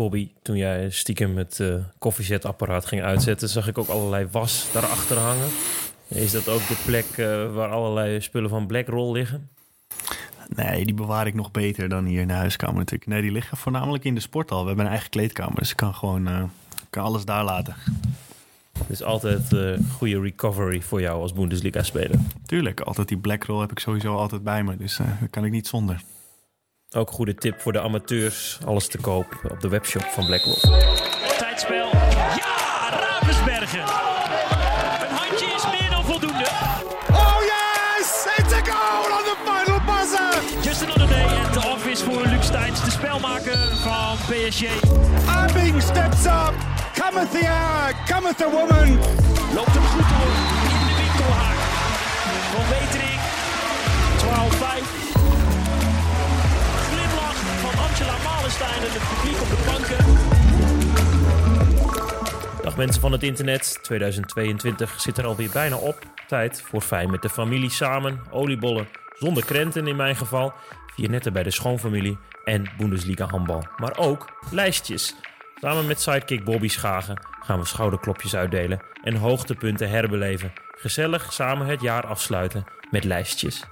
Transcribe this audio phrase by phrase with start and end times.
[0.00, 5.18] Bobby, toen jij stiekem het uh, koffiezetapparaat ging uitzetten, zag ik ook allerlei was daarachter
[5.18, 5.48] hangen.
[6.08, 9.48] Is dat ook de plek uh, waar allerlei spullen van Blackroll liggen?
[10.48, 13.10] Nee, die bewaar ik nog beter dan hier in de huiskamer natuurlijk.
[13.10, 14.60] Nee, die liggen voornamelijk in de sporthal.
[14.60, 16.42] We hebben een eigen kleedkamer, dus ik kan gewoon uh,
[16.90, 17.74] kan alles daar laten.
[18.86, 22.18] Dus altijd uh, goede recovery voor jou als Bundesliga-speler.
[22.46, 25.66] Tuurlijk, altijd die Blackroll heb ik sowieso altijd bij me, dus daar kan ik niet
[25.66, 26.02] zonder.
[26.96, 28.58] Ook een goede tip voor de amateurs.
[28.66, 30.60] Alles te koop op de webshop van Blackroll.
[31.38, 31.88] Tijdspel.
[32.36, 33.80] Ja, Ravensbergen.
[33.80, 36.46] Een handje is meer dan voldoende.
[37.10, 38.26] Oh yes!
[38.36, 40.62] It's a goal on the final buzzer!
[40.62, 44.64] Just another day at the office voor Luc Steins, de spelmaker van PSG.
[45.26, 46.54] Abing steps up.
[46.94, 48.98] Cometh the hour, cometh the woman.
[49.54, 50.32] Loopt hem goed door
[50.72, 51.58] in de winkelhaak.
[52.52, 53.20] Van Wetering.
[54.96, 54.99] 12-5.
[58.00, 60.04] Angela Malenstein en het publiek op de banken.
[62.62, 63.78] Dag mensen van het internet.
[63.82, 65.98] 2022 zit er alweer bijna op.
[66.26, 68.20] Tijd voor fijn met de familie samen.
[68.30, 70.52] Oliebollen zonder krenten in mijn geval.
[70.94, 73.66] Vier netten bij de schoonfamilie en Bundesliga handbal.
[73.76, 75.14] Maar ook lijstjes.
[75.60, 80.52] Samen met sidekick Bobby Schagen gaan we schouderklopjes uitdelen en hoogtepunten herbeleven.
[80.70, 83.64] Gezellig samen het jaar afsluiten met lijstjes.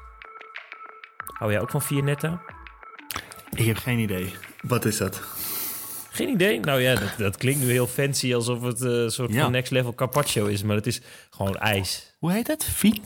[1.39, 2.58] Hou jij ook van vier netten?
[3.59, 4.33] Ik heb geen idee.
[4.61, 5.21] Wat is dat?
[6.11, 6.61] Geen idee?
[6.61, 9.43] Nou ja, dat, dat klinkt nu heel fancy alsof het eh, een soort Ja.
[9.43, 12.15] van next level carpaccio is, maar het is gewoon ijs.
[12.19, 12.65] Hoe heet het?
[12.65, 12.99] Vier?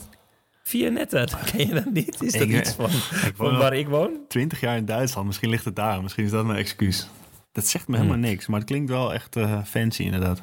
[0.63, 2.21] Vier netten, ken je dat niet?
[2.21, 2.71] Is dat Ik, eh, iets
[3.35, 4.19] van, waar ik woon?
[4.27, 5.27] 20 jaar in Duitsland.
[5.27, 6.01] Misschien ligt het daar.
[6.01, 7.07] Misschien is dat mijn excuus.
[7.51, 8.05] Dat zegt me Hmm.
[8.05, 10.41] helemaal niks, maar het klinkt wel echt eh, fancy inderdaad.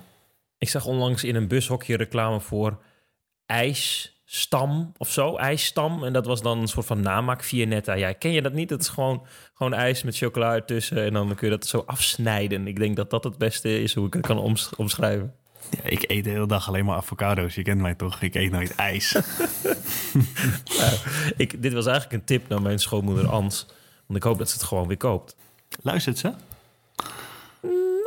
[0.59, 2.79] Ik zag onlangs in een bushokje reclame voor
[4.31, 6.05] ijsstam of zo, ijsstam.
[6.05, 7.93] En dat was dan een soort van namaak Viennetta.
[7.95, 8.69] Ja, ken je dat niet?
[8.69, 12.67] Dat is gewoon, gewoon ijs met chocola ertussen en dan kun je dat zo afsnijden.
[12.67, 15.35] Ik denk dat dat het beste is hoe ik het kan oms- omschrijven.
[15.71, 17.55] Ja, ik eet de hele dag alleen maar avocado's.
[17.55, 18.23] Je kent mij toch?
[18.23, 19.13] Ik eet nooit ijs.
[20.79, 20.93] Nou,
[21.37, 23.67] ik, dit was eigenlijk een tip naar mijn schoonmoeder Ans.
[24.07, 25.37] Want ik hoop dat ze het gewoon weer koopt.
[25.83, 26.33] Luistert ze?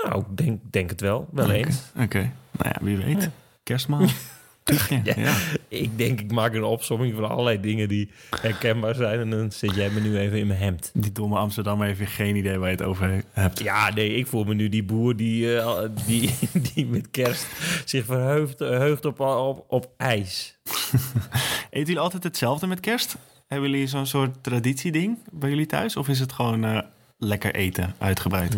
[0.03, 1.27] Nou, ik denk, denk het wel.
[1.31, 1.81] Wel eens.
[1.99, 2.31] Oké.
[2.51, 3.29] Nou ja, wie weet.
[3.63, 3.99] Kerstman.
[3.99, 4.15] Kuchje.
[5.03, 5.13] Ja.
[5.15, 5.35] ja.
[5.67, 8.09] Ik denk, ik maak een opsomming van allerlei dingen die
[8.41, 9.19] herkenbaar zijn.
[9.19, 10.91] En dan zit jij me nu even in mijn hemd.
[10.93, 13.59] Die domme Amsterdam heeft geen idee waar je het over hebt.
[13.59, 16.29] Ja, nee, ik voel me nu die boer die, eh, die,
[16.73, 17.47] die met kerst
[17.85, 20.57] zich verheugt heugt op, op, op ijs.
[21.69, 23.15] Eten jullie altijd hetzelfde met kerst?
[23.47, 25.97] Hebben jullie zo'n soort traditieding bij jullie thuis?
[25.97, 26.79] Of is het gewoon eh,
[27.17, 28.57] lekker eten, uitgebreid?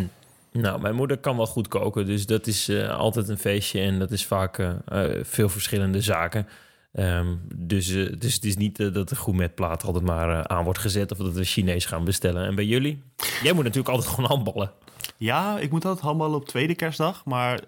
[0.61, 3.81] Nou, mijn moeder kan wel goed koken, dus dat is eh, altijd een feestje.
[3.81, 6.47] En dat is vaak eh, eh, veel verschillende zaken.
[6.93, 11.11] Ehm, dus, dus het is niet dat de gourmetplaat altijd maar aan wordt gezet...
[11.11, 12.45] of dat we Chinees gaan bestellen.
[12.45, 13.03] En bij jullie?
[13.43, 14.71] Jij moet natuurlijk altijd gewoon handballen.
[15.17, 17.25] Ja, ik moet altijd handballen op tweede kerstdag.
[17.25, 17.59] Maar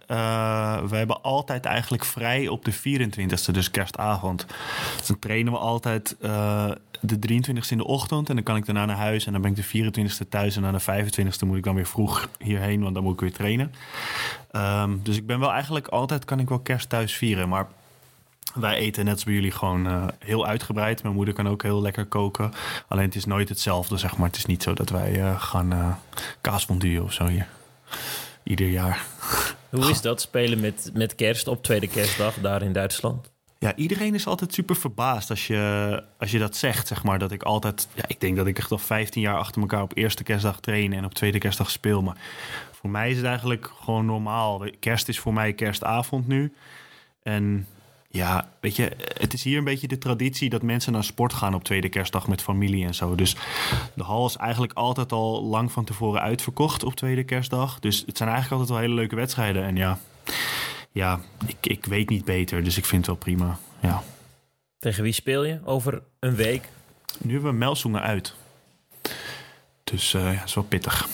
[0.90, 4.46] we hebben altijd eigenlijk vrij op de 24e, dus kerstavond.
[4.98, 6.18] Dus dan trainen we altijd
[7.00, 8.30] de 23e in de ochtend.
[8.30, 9.26] En dan kan ik daarna naar huis.
[9.26, 10.56] En dan ben ik de 24e thuis.
[10.56, 13.34] En aan de 25e moet ik dan weer vroeg hierheen, want dan moet ik weer
[13.34, 13.74] trainen.
[14.52, 17.50] Ehm, dus ik ben wel eigenlijk altijd, kan ik wel kerst thuis vieren.
[17.50, 17.68] Maar
[18.54, 21.04] wij eten net als bij jullie gewoon eh, heel uitgebreid.
[21.04, 22.52] Mijn moeder kan ook heel lekker koken.
[22.88, 24.28] Alleen het is nooit hetzelfde, zeg maar.
[24.28, 25.96] Het is niet zo dat wij eh, gaan eh
[26.42, 27.48] kaasfondue of zo hier.
[28.44, 29.06] Ieder jaar.
[29.70, 33.32] Hoe is dat, spelen met, met kerst op tweede kerstdag daar in Duitsland?
[33.60, 37.20] Ja, iedereen is altijd super verbaasd als je, als je dat zegt, zeg maar.
[37.20, 37.88] Dat ik altijd...
[37.94, 40.94] Ja, ik denk dat ik echt al 15 jaar achter elkaar op eerste kerstdag train...
[40.94, 42.02] en op tweede kerstdag speel.
[42.02, 42.18] Maar
[42.72, 44.64] voor mij is het eigenlijk gewoon normaal.
[44.80, 46.54] Kerst is voor mij kerstavond nu.
[47.24, 47.68] En
[48.10, 50.50] ja, weet je, het is hier een beetje de traditie...
[50.50, 53.16] dat mensen naar sport gaan op tweede kerstdag met familie en zo.
[53.16, 53.36] Dus
[53.94, 57.80] de hal is eigenlijk altijd al lang van tevoren uitverkocht op tweede kerstdag.
[57.80, 59.64] Dus het zijn eigenlijk altijd wel hele leuke wedstrijden.
[59.64, 60.00] En ja,
[60.98, 63.60] ja ik, ik weet niet beter, dus ik vind het wel prima.
[63.82, 64.04] Ja.
[64.80, 66.70] Tegen wie speel je over een week?
[67.18, 68.34] Nu hebben we Melsoenen uit.
[69.84, 71.08] Dus eh, ja, dat is wel pittig.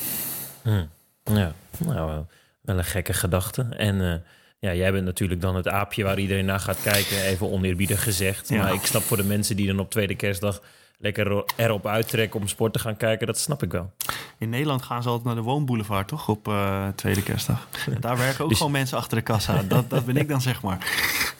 [0.62, 0.86] Hm.
[1.24, 2.20] Ja, nou, eh,
[2.62, 3.62] wel een gekke gedachte.
[3.62, 4.20] En eh,
[4.60, 7.22] ja, jij bent natuurlijk dan het aapje waar iedereen naar gaat kijken.
[7.22, 8.50] Even oneerbiedig gezegd.
[8.50, 8.64] Ja.
[8.64, 10.62] Maar ik snap voor de mensen die dan op tweede kerstdag
[11.04, 13.28] lekker ro- erop uittrekken om sport te gaan kijken.
[13.28, 13.94] Dat snap ik wel.
[14.38, 16.30] In Nederland gaan ze altijd naar de woonboulevard, toch?
[16.30, 17.68] Op eh, tweede kerstdag.
[18.00, 19.64] Daar werken ook Dus- gewoon mensen achter de kassa.
[19.68, 20.78] Dat, dat ben ik dan, zeg maar.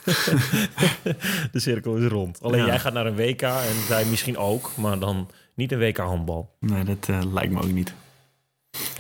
[1.52, 2.42] De cirkel is rond.
[2.42, 2.66] Alleen Ja.
[2.66, 4.72] jij gaat naar een WK en zij misschien ook.
[4.76, 6.56] Maar dan niet een WK handbal.
[6.60, 7.94] Nee, dat eh, lijkt me ook niet.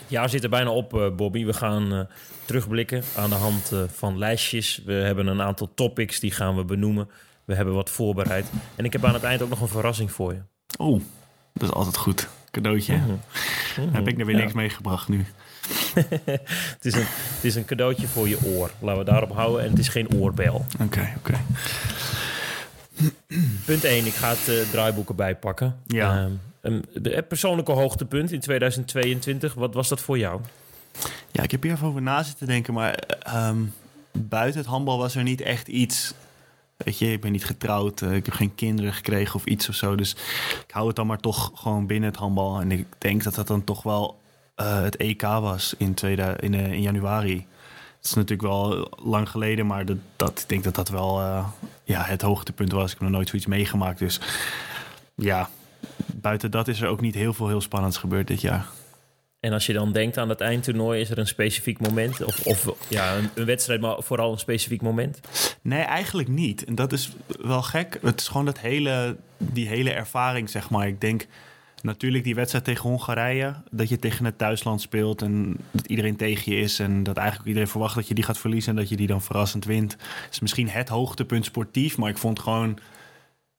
[0.07, 1.45] Jaar zit er bijna op, eh, Bobby.
[1.45, 2.07] We gaan
[2.45, 4.81] terugblikken aan de hand van lijstjes.
[4.85, 7.09] We hebben een aantal topics, die gaan we benoemen.
[7.45, 8.51] We hebben wat voorbereid.
[8.75, 10.41] En ik heb aan het eind ook nog een verrassing voor je.
[10.77, 11.01] Oh,
[11.53, 12.27] dat is altijd goed.
[12.51, 12.99] Cadeautje.
[13.91, 14.41] Heb ik er weer Ja.
[14.41, 15.25] niks meegebracht nu.
[15.93, 18.71] het, is een, het is een cadeautje voor je oor.
[18.79, 19.63] Laten we daarop houden.
[19.63, 20.65] En het is geen oorbel.
[20.81, 21.39] Oké, oké.
[23.65, 24.05] Punt 1.
[24.05, 25.75] Ik ga het uh, draaiboek erbij pakken.
[25.87, 26.29] Ja.
[26.61, 26.83] Um,
[27.27, 29.53] persoonlijke hoogtepunt in 2022.
[29.53, 30.41] Wat was dat voor jou?
[31.31, 32.73] Ja, ik heb hier even over na zitten denken.
[32.73, 33.03] Maar
[33.35, 33.73] um,
[34.11, 36.13] buiten het handbal was er niet echt iets
[36.83, 39.75] Weet je, ik ben niet getrouwd, uh, ik heb geen kinderen gekregen of iets of
[39.75, 39.95] zo.
[39.95, 40.11] Dus
[40.67, 42.59] ik hou het dan maar toch gewoon binnen het handbal.
[42.59, 44.19] En ik denk dat dat dan toch wel
[44.55, 47.45] uh, het EK was in, tweede, in, uh, in januari.
[47.97, 49.85] Het is natuurlijk wel lang geleden, maar
[50.15, 51.21] dat, ik denk dat dat wel
[51.83, 52.85] ja, het hoogtepunt was.
[52.85, 53.99] Ik heb nog nooit zoiets meegemaakt.
[53.99, 54.19] Dus
[55.15, 55.49] ja,
[56.05, 58.67] buiten dat is er ook niet heel veel heel spannends gebeurd dit jaar.
[59.43, 62.23] En als je dan denkt aan het eindtoernooi, is er een specifiek moment?
[62.23, 65.19] Of, of ja, een, wedstrijd, maar vooral een specifiek moment?
[65.63, 66.63] Nee, eigenlijk niet.
[66.63, 67.11] En dat is
[67.41, 67.97] wel gek.
[68.01, 70.87] Het is gewoon dat hele, die hele ervaring, zeg maar.
[70.87, 71.27] Ik denk
[71.81, 73.55] natuurlijk die wedstrijd tegen Hongarije.
[73.71, 76.79] Dat je tegen het thuisland speelt en dat iedereen tegen je is.
[76.79, 79.21] En dat eigenlijk iedereen verwacht dat je die gaat verliezen en dat je die dan
[79.21, 79.97] verrassend wint.
[80.31, 81.97] is misschien het hoogtepunt sportief.
[81.97, 82.79] Maar ik vond gewoon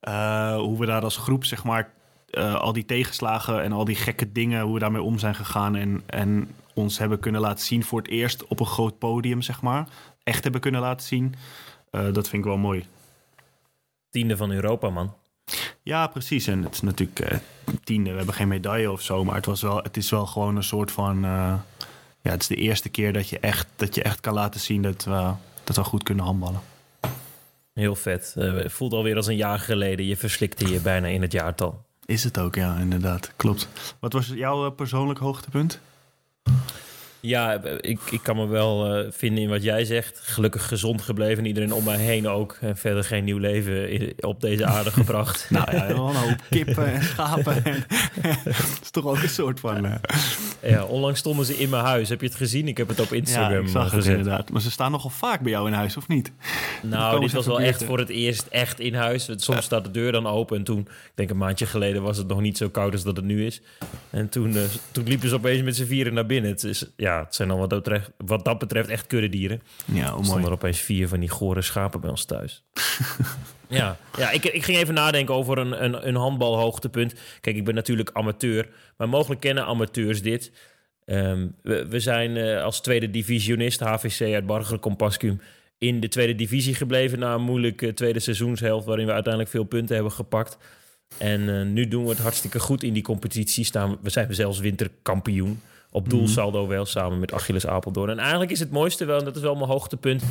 [0.09, 1.91] uh, hoe we daar als groep, zeg maar
[2.31, 5.77] uh, al die tegenslagen en al die gekke dingen, hoe we daarmee om zijn gegaan.
[5.77, 9.63] En, en ons hebben kunnen laten zien voor het eerst op een groot podium, zeg
[9.63, 9.89] maar.
[10.23, 11.35] Echt hebben kunnen laten zien.
[11.95, 12.87] Uh, dat vind ik wel mooi.
[14.11, 15.15] Tiende van Europa, man.
[15.83, 16.47] Ja, precies.
[16.47, 17.39] En het is natuurlijk uh,
[17.85, 18.11] tiende.
[18.11, 19.25] We hebben geen medaille of zo.
[19.25, 21.21] Maar het, was wel, het is wel gewoon een soort van.
[21.21, 21.61] ja,
[22.23, 25.05] het is de eerste keer dat je echt, dat je echt kan laten zien dat
[25.05, 25.33] we,
[25.65, 26.61] dat we goed kunnen handballen.
[27.75, 28.35] Heel vet.
[28.39, 30.07] Uh, voelt alweer als een jaar geleden.
[30.07, 31.85] Je verslikte je bijna in het jaartal.
[32.05, 33.33] Is het ook, ja, inderdaad.
[33.37, 33.69] Klopt.
[33.99, 35.81] Wat was jouw persoonlijk hoogtepunt?
[37.27, 40.21] Ja, ik, ik kan me wel uh, vinden in wat jij zegt.
[40.23, 41.47] Gelukkig gezond gebleven.
[41.47, 42.59] Iedereen om mij heen ook.
[42.61, 45.47] En verder geen nieuw leven in, op deze aarde gebracht.
[45.51, 47.63] nou ja, wel een hoop kippen en schapen.
[48.45, 49.85] dat is toch ook een soort van...
[49.85, 49.95] Uh...
[50.65, 52.09] Ja, onlangs stonden ze in mijn huis.
[52.09, 52.69] Heb je het gezien?
[52.69, 54.05] Ik heb het op Instagram ja, ik zag gezet.
[54.05, 54.51] Het inderdaad.
[54.51, 56.33] Maar ze staan nogal vaak bij jou in huis, of niet?
[56.83, 59.29] Nou, dit was wel echt voor het eerst echt in huis.
[59.37, 60.57] Soms staat de deur dan open.
[60.57, 63.17] En toen, ik denk een maandje geleden, was het nog niet zo koud als dat
[63.17, 63.63] het nu is.
[64.11, 66.51] En toen, uh, toen liepen ze opeens met z'n vieren naar binnen.
[66.51, 69.63] Het is, ja, het zijn dan wat dat betreft, wat dat betreft echt kuddedieren.
[69.85, 72.65] Ja, oh, er stonden er opeens vier van die gore schapen bij ons thuis.
[73.69, 77.15] ja, ja ik, ik ging even nadenken over een, een, een handbalhoogtepunt.
[77.41, 80.53] Kijk, ik ben natuurlijk amateur, maar mogelijk kennen amateurs dit.
[81.07, 85.41] Um, we, we, zijn uh, als tweede divisionist HVC uit Bargeren Compascum
[85.79, 89.95] in de tweede divisie gebleven na een moeilijke tweede seizoenshelft waarin we uiteindelijk veel punten
[89.95, 90.59] hebben gepakt.
[91.19, 93.65] En uh, nu doen we het hartstikke goed in die competitie.
[93.65, 95.61] Staan, we zijn zelfs winterkampioen.
[95.91, 96.71] Op doelsaldo mhm.
[96.71, 98.11] wel, samen met Achilles Apeldoorn.
[98.11, 100.23] En eigenlijk is het mooiste wel, en dat is wel mijn hoogtepunt...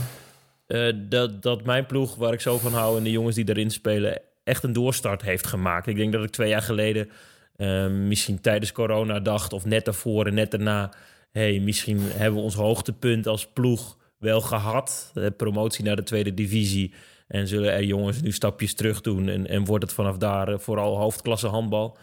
[0.68, 2.98] Uh, dat, dat mijn ploeg, waar ik zo van hou...
[2.98, 5.88] en de jongens die erin spelen, echt een doorstart heeft gemaakt.
[5.88, 7.10] Ik denk dat ik twee jaar geleden,
[7.58, 9.54] uh, misschien tijdens corona dacht...
[9.54, 10.94] of net daarvoor en net daarna...
[11.32, 15.12] hey, misschien hebben we ons hoogtepunt als ploeg wel gehad.
[15.14, 16.94] De promotie naar de tweede divisie...
[17.28, 19.30] En zullen er jongens nu stapjes terug doen.
[19.30, 21.98] En, en wordt het vanaf daar vooral hoofdklasse handbal.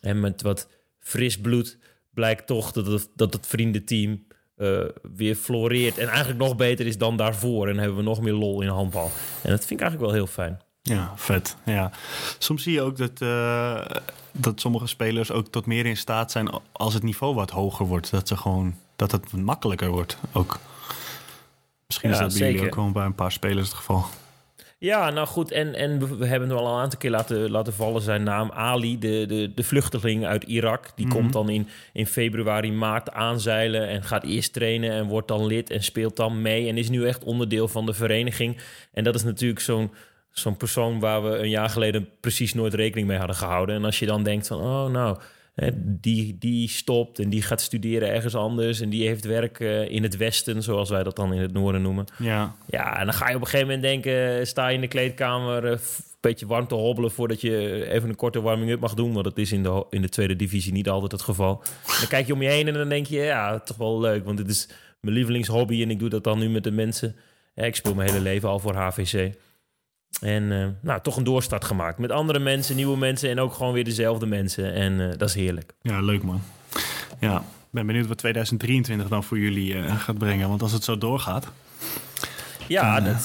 [0.00, 0.68] En met wat
[0.98, 1.78] fris bloed
[2.14, 4.25] blijkt toch dat het, dat het vriendenteam
[4.56, 4.80] uh,
[5.16, 5.98] weer floreert.
[5.98, 7.68] En eigenlijk nog beter is dan daarvoor.
[7.68, 9.10] En hebben we nog meer lol in handbal.
[9.42, 10.60] En dat vind ik eigenlijk wel heel fijn.
[10.82, 11.56] Ja, vet.
[11.64, 11.90] Ja.
[12.38, 13.84] Soms zie je ook dat, uh,
[14.32, 18.10] dat sommige spelers ook tot meer in staat zijn als het niveau wat hoger wordt.
[18.10, 20.58] Dat ze gewoon dat het makkelijker wordt ook.
[21.86, 24.06] Misschien is dat bij ook gewoon bij een paar spelers het geval.
[24.78, 25.50] Ja, nou goed.
[25.50, 28.50] En, en we hebben hem al een aantal keer laten, laten vallen zijn naam.
[28.50, 30.90] Ali, de, de, de vluchteling uit Irak.
[30.96, 33.88] Die komt dan in, in februari, maart aanzeilen.
[33.88, 36.68] En gaat eerst trainen en wordt dan lid en speelt dan mee.
[36.68, 38.56] En is nu echt onderdeel van de vereniging.
[38.92, 39.90] En dat is natuurlijk zo'n
[40.38, 43.74] zo'n persoon waar we een jaar geleden precies nooit rekening mee hadden gehouden.
[43.74, 45.18] En als je dan denkt van, oh nou,
[45.84, 48.80] die, die stopt en die gaat studeren ergens anders.
[48.80, 51.82] En die heeft werk eh, in het westen, zoals wij dat dan in het noorden
[51.82, 52.04] noemen.
[52.18, 52.56] Ja.
[52.66, 54.46] Ja, en dan ga je op een gegeven moment denken...
[54.46, 55.84] sta je in de kleedkamer een eh,
[56.20, 57.10] beetje warm te hobbelen...
[57.10, 59.12] voordat je even een korte warming-up mag doen.
[59.12, 61.62] Want dat is in de, in de tweede divisie niet altijd het geval.
[62.00, 63.16] Dan kijk je om je heen en dan denk je...
[63.16, 64.68] ja, toch wel leuk, want dit is
[65.00, 65.82] mijn lievelingshobby...
[65.82, 67.16] en ik doe dat dan nu met de mensen.
[67.54, 69.34] Ja, ik speel mijn hele leven al voor HVC.
[70.20, 71.98] En uh, nou, toch een doorstart gemaakt.
[71.98, 74.72] Met andere mensen, nieuwe mensen en ook gewoon weer dezelfde mensen.
[74.72, 75.72] En uh, dat is heerlijk.
[75.82, 76.42] Ja, leuk man.
[77.20, 80.48] Ja, ben benieuwd wat 2023 dan voor jullie uh, gaat brengen.
[80.48, 81.46] Want als het zo doorgaat.
[82.68, 83.24] Ja, dat,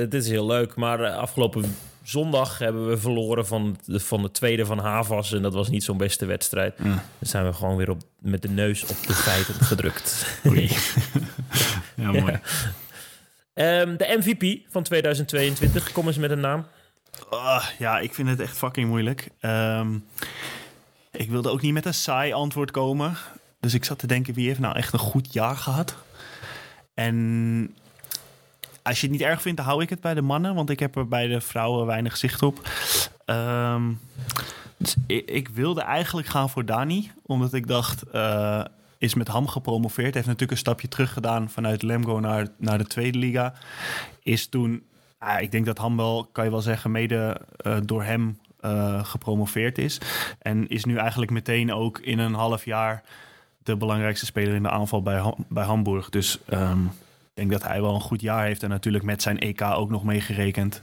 [0.00, 0.74] het is heel leuk.
[0.74, 1.64] Maar afgelopen
[2.02, 5.32] zondag hebben we verloren van de, van de tweede van Havas.
[5.32, 6.78] En dat was niet zo'n beste wedstrijd.
[6.78, 6.88] Mm.
[6.88, 10.26] Dan zijn we gewoon weer op, met de neus op de feiten gedrukt.
[11.96, 12.40] Ja, mooi.
[13.54, 16.66] Um, de MVP van 2022, kom eens met een naam.
[17.32, 19.28] Uh, ja, ik vind het echt fucking moeilijk.
[19.40, 20.04] Um,
[21.10, 23.16] ik wilde ook niet met een saai antwoord komen.
[23.60, 25.96] Dus ik zat te denken, wie heeft nou echt een goed jaar gehad?
[26.94, 27.74] En
[28.82, 30.54] als je het niet erg vindt, dan hou ik het bij de mannen.
[30.54, 32.68] Want ik heb er bij de vrouwen weinig zicht op.
[33.24, 33.92] Ehm,
[34.76, 37.10] dus ik, ik wilde eigenlijk gaan voor Dani.
[37.22, 38.64] Omdat ik dacht, eh,
[39.02, 40.14] is met Ham gepromoveerd.
[40.14, 43.54] Heeft natuurlijk een stapje terug gedaan vanuit Lemgo naar, naar de tweede liga.
[44.22, 44.82] Is toen,
[45.18, 49.04] ah, ik denk dat Ham wel, kan je wel zeggen, mede eh, door hem eh,
[49.04, 50.00] gepromoveerd is.
[50.38, 53.02] En is nu eigenlijk meteen ook in een half jaar
[53.62, 56.08] de belangrijkste speler in de aanval bij, bij Hamburg.
[56.08, 58.62] Dus ehm, ik denk dat hij wel een goed jaar heeft.
[58.62, 60.80] En natuurlijk met zijn EK ook nog meegerekend.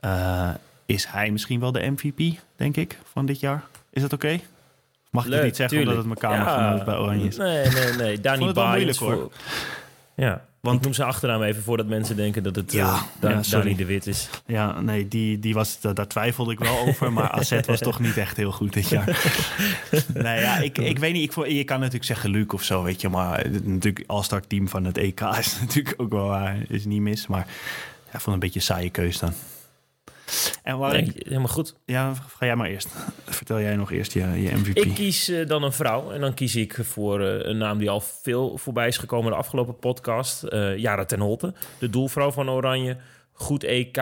[0.00, 0.50] eh,
[0.86, 3.64] is hij misschien wel de MVP, denk ik, van dit jaar?
[3.90, 4.40] Is dat oké?
[5.14, 5.98] Mag ik Leuk, niet zeggen tuurlijk.
[5.98, 6.84] omdat het mijn kamergenoot Ja.
[6.84, 7.36] bij Oranje is?
[7.36, 8.52] Nee, nee, nee.
[8.52, 9.32] Baaiens moeilijk, voor-
[10.16, 13.60] Ja, want noem zijn achternaam even voordat mensen denken dat het Ja, eh, Da- ja,
[13.74, 14.28] de Wit is.
[14.46, 17.12] Ja, nee, die, die was, daar, daar twijfelde ik wel over.
[17.12, 19.26] Maar AZ was toch niet echt heel goed dit jaar.
[20.14, 21.36] nee, ja, ik, ik weet niet.
[21.36, 23.08] Ik, je kan natuurlijk zeggen Luc of zo, weet je.
[23.08, 26.56] Maar natuurlijk All-Star team van het EK is natuurlijk ook wel waar.
[26.68, 27.26] Is niet mis.
[27.26, 27.46] Maar
[28.06, 29.32] ja, ik vond een beetje een saaie keus dan.
[30.64, 31.74] En waar Nee, ik, helemaal goed.
[31.84, 32.88] ja, ga jij maar eerst.
[33.24, 34.76] Vertel jij nog eerst je, je MVP.
[34.76, 36.12] Ik kies eh, dan een vrouw.
[36.12, 39.36] En dan kies ik voor eh, een naam die al veel voorbij is gekomen de
[39.36, 40.42] afgelopen podcast.
[40.42, 42.96] eh Jara ten Holte, de doelvrouw van Oranje.
[43.32, 43.98] Goed EK,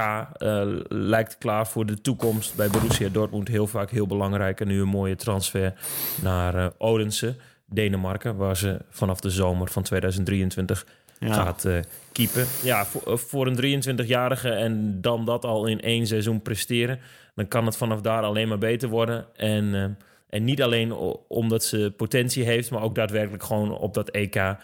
[0.88, 3.49] lijkt klaar voor de toekomst bij Borussia Dortmund.
[3.49, 4.61] Heel vaak heel belangrijk.
[4.61, 5.75] En nu een mooie transfer
[6.23, 8.37] naar Odense, Denemarken.
[8.37, 10.87] Waar ze vanaf de zomer van 2023
[11.19, 11.33] ja.
[11.33, 11.66] gaat
[12.12, 12.47] keepen.
[12.62, 16.99] Ja, voor, eh, voor een 23-jarige en dan dat al in één seizoen presteren...
[17.35, 19.26] dan kan het vanaf daar alleen maar beter worden.
[19.37, 19.85] En, eh,
[20.28, 20.92] en niet alleen
[21.28, 22.71] omdat ze potentie heeft...
[22.71, 24.37] maar ook daadwerkelijk gewoon op dat EK...
[24.37, 24.57] eh,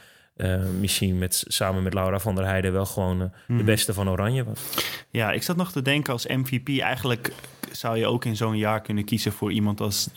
[0.81, 2.73] misschien met, samen met Laura van der Heijden...
[2.73, 4.61] wel gewoon de beste van Oranje was.
[5.11, 6.69] Ja, ik zat nog te denken als MVP.
[6.81, 7.33] Eigenlijk
[7.73, 10.09] zou je ook in zo'n jaar kunnen kiezen voor iemand als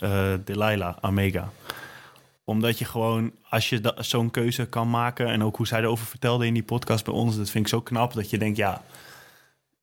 [0.44, 1.50] Delilah Amega.
[2.52, 5.26] Omdat je gewoon, als je zo'n keuze kan maken...
[5.26, 7.36] en ook hoe zij erover vertelde in die podcast bij ons...
[7.36, 8.82] dat vind ik zo knap dat je denkt, ja...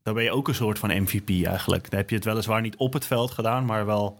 [0.03, 1.89] dan ben je ook een soort van MVP eigenlijk.
[1.89, 3.65] Dan heb je het weliswaar niet op het veld gedaan...
[3.65, 4.19] maar wel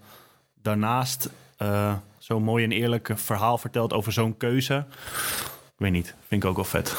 [0.62, 4.86] daarnaast eh, zo'n mooi en eerlijk verhaal verteld over zo'n keuze.
[5.66, 6.96] Ik weet niet, vind ik ook wel vet.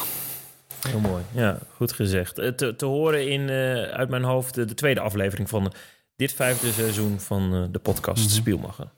[0.89, 1.23] Heel mooi.
[1.33, 2.39] Ja, goed gezegd.
[2.39, 5.73] Eh, Te, te horen in, eh, uit mijn hoofd de tweede aflevering van
[6.17, 8.89] dit vijfde seizoen van de podcast Spielmacher.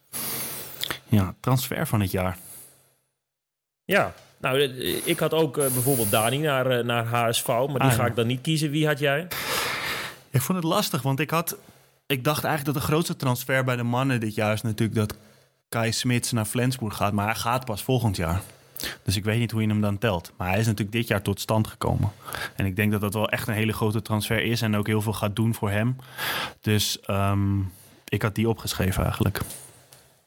[1.17, 2.39] Ja, transfer van het jaar.
[3.85, 7.81] Ja, nou, eh, ik had ook eh, bijvoorbeeld Dani naar, eh, naar HSV, maar die
[7.81, 8.71] Ah, ga ik dan niet kiezen.
[8.71, 9.27] Wie had jij?
[10.31, 11.57] Ik vond het lastig, want ik had...
[12.07, 15.17] Ik dacht eigenlijk dat de grootste transfer bij de mannen dit jaar is natuurlijk dat
[15.69, 17.13] Kai Smits naar Flensburg gaat.
[17.13, 18.41] Maar hij gaat pas volgend jaar.
[19.03, 20.33] Dus ik weet niet hoe je hem dan telt.
[20.37, 22.13] Maar hij is natuurlijk dit jaar tot stand gekomen.
[22.57, 24.63] En ik denk dat dat wel echt een hele grote transfer is.
[24.63, 25.97] En ook heel veel gaat doen voor hem.
[26.61, 27.61] Dus ehm,
[28.09, 29.41] ik had die opgeschreven eigenlijk.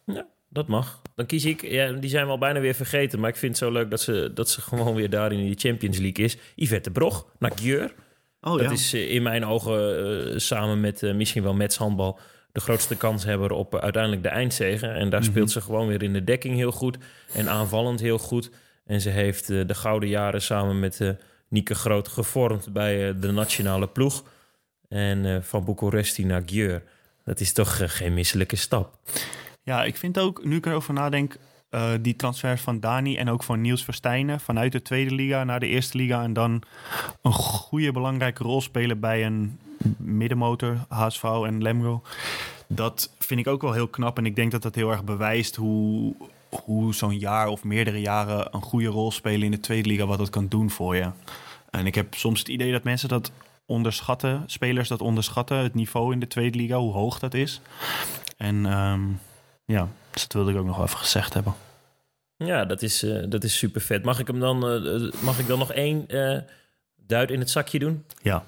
[0.06, 1.01] Ja, dat mag.
[1.15, 3.63] Dan kies ik, ja, die zijn we al bijna weer vergeten, maar ik vind het
[3.63, 6.38] zo leuk dat ze, dat ze gewoon weer daar in de Champions League is.
[6.55, 7.93] Yvette Brog naar Gjeur.
[8.41, 12.19] Oh dat is eh, in mijn ogen eh, samen met eh, misschien wel Mets handbal
[12.51, 14.88] de grootste kanshebber op eh, uiteindelijk de eindzege.
[14.88, 16.97] En daar speelt ze gewoon weer in de dekking heel goed
[17.33, 18.50] en aanvallend heel goed.
[18.85, 21.15] En ze heeft de gouden jaren samen met
[21.47, 24.24] Nieke Groot gevormd bij de nationale ploeg.
[24.89, 26.83] En van Bucuresti naar Gjeur.
[27.24, 28.97] Dat is toch geen misselijke stap.
[29.65, 31.38] Ja, ik vind ook, nu ik erover nadenk,
[31.69, 35.60] eh, die transfers van Dani en ook van Niels Verstijnen vanuit de tweede liga naar
[35.60, 36.62] de eerste liga en dan
[37.22, 39.60] een goede belangrijke rol spelen bij een
[39.98, 42.01] middenmotor, HSV en Lemgo.
[42.67, 45.55] Dat vind ik ook wel heel knap en ik denk dat dat heel erg bewijst
[45.55, 46.15] hoe,
[46.63, 50.17] hoe zo'n jaar of meerdere jaren een goede rol spelen in de tweede liga, wat
[50.17, 51.10] dat kan doen voor je.
[51.69, 53.31] En ik heb soms het idee dat mensen dat
[53.65, 57.62] onderschatten, spelers dat onderschatten, het niveau in de tweede liga, hoe hoog dat is.
[58.38, 59.01] En ehm,
[59.65, 61.53] ja, dus dat wilde ik ook nog even gezegd hebben.
[62.38, 64.03] Ja, dat is, eh, dat is super vet.
[64.03, 66.39] Mag ik hem dan, eh, eh, mag ik dan nog één eh,
[66.95, 68.05] duit in het zakje doen?
[68.22, 68.43] Ja,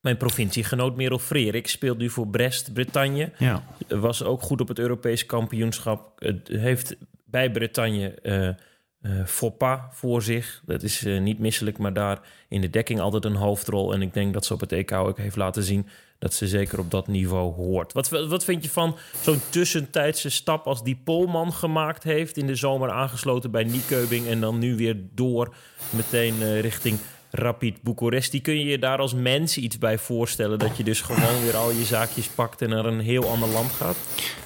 [0.00, 3.32] Mijn provinciegenoot Merel Frerik speelt nu voor Brest, Bretagne.
[3.38, 3.62] ja.
[3.88, 6.20] Was ook goed op het Europees kampioenschap.
[6.20, 10.62] Het heeft bij Bretagne eh, Foppa voor zich.
[10.66, 13.92] Dat is niet misselijk, maar daar in de dekking altijd een hoofdrol.
[13.94, 15.86] En ik denk dat ze op het EK ook heeft laten zien
[16.18, 17.92] dat ze zeker op dat niveau hoort.
[17.92, 22.36] Wat, wat vind je van zo'n tussentijdse stap als die Polman gemaakt heeft...
[22.36, 25.54] in de zomer aangesloten bij Nyköping en dan nu weer door
[25.90, 26.98] meteen eh, richting
[27.30, 28.42] Rapid Bucuresti.
[28.42, 30.58] Kun je je daar als mens iets bij voorstellen...
[30.58, 33.70] dat je dus gewoon weer al je zaakjes pakt en naar een heel ander land
[33.72, 33.96] gaat?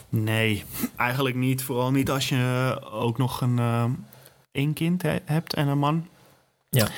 [0.08, 0.64] Nee,
[0.96, 1.62] eigenlijk niet.
[1.62, 3.84] Vooral niet als je ook nog een eh,
[4.52, 6.08] één kind he- hebt en een man.
[6.70, 6.88] Ja.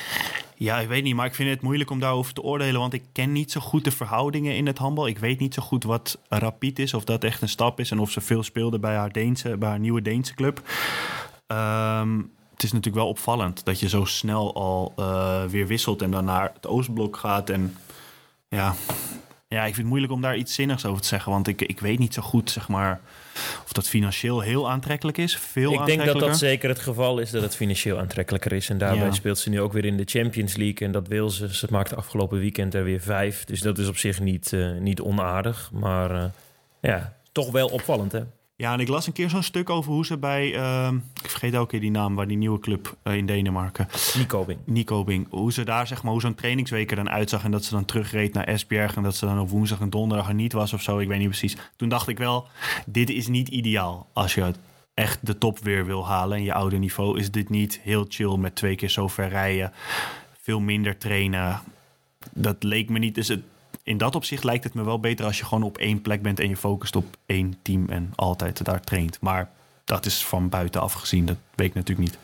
[0.57, 3.03] Ja, ik weet niet, maar ik vind het moeilijk om daarover te oordelen, want ik
[3.11, 5.07] ken niet zo goed de verhoudingen in het handbal.
[5.07, 7.99] Ik weet niet zo goed wat Rapid is, of dat echt een stap is en
[7.99, 10.61] of ze veel speelde bij haar, Deense, bij haar nieuwe Deense club.
[11.47, 12.17] Ehm,
[12.53, 16.25] het is natuurlijk wel opvallend dat je zo snel al eh, weer wisselt en dan
[16.25, 17.49] naar het Oostblok gaat.
[17.49, 17.77] En
[18.47, 18.75] ja,
[19.47, 21.31] ja, ik vind het moeilijk om daar iets zinnigs over te zeggen.
[21.31, 23.01] Want ik, ik weet niet zo goed, zeg maar,
[23.63, 25.37] of dat financieel heel aantrekkelijk is.
[25.37, 28.69] Veel Ik denk dat dat zeker het geval is dat het financieel aantrekkelijker is.
[28.69, 29.11] En daarbij Ja.
[29.11, 30.87] speelt ze nu ook weer in de Champions League.
[30.87, 31.55] En dat wil ze.
[31.55, 33.43] Ze maakte afgelopen weekend er weer vijf.
[33.43, 35.69] Dus dat is op zich niet, eh, niet onaardig.
[35.73, 36.23] Maar eh,
[36.81, 38.21] ja, toch wel opvallend hè.
[38.57, 41.53] Ja, en ik las een keer zo'n stuk over hoe ze bij, ehm, ik vergeet
[41.53, 44.59] elke keer die naam, waar die nieuwe club eh, in Denemarken, Nico Bing.
[44.65, 47.63] Nico Bing, hoe ze daar zeg maar, hoe zo'n trainingsweek er dan uitzag en dat
[47.63, 50.53] ze dan terugreed naar Esbjerg en dat ze dan op woensdag en donderdag er niet
[50.53, 51.57] was of zo, ik weet niet precies.
[51.75, 52.47] Toen dacht ik wel,
[52.85, 54.53] dit is niet ideaal als je
[54.93, 58.37] echt de top weer wil halen en je oude niveau is dit niet heel chill
[58.37, 59.73] met twee keer zo ver rijden,
[60.41, 61.61] veel minder trainen.
[62.33, 63.43] Dat leek me niet, dus het,
[63.85, 66.39] in dat opzicht lijkt het me wel beter als je gewoon op één plek bent
[66.39, 69.17] en je focust op één team en altijd daar traint.
[69.21, 69.49] Maar
[69.85, 72.17] dat is van buitenaf gezien, dat weet ik natuurlijk niet.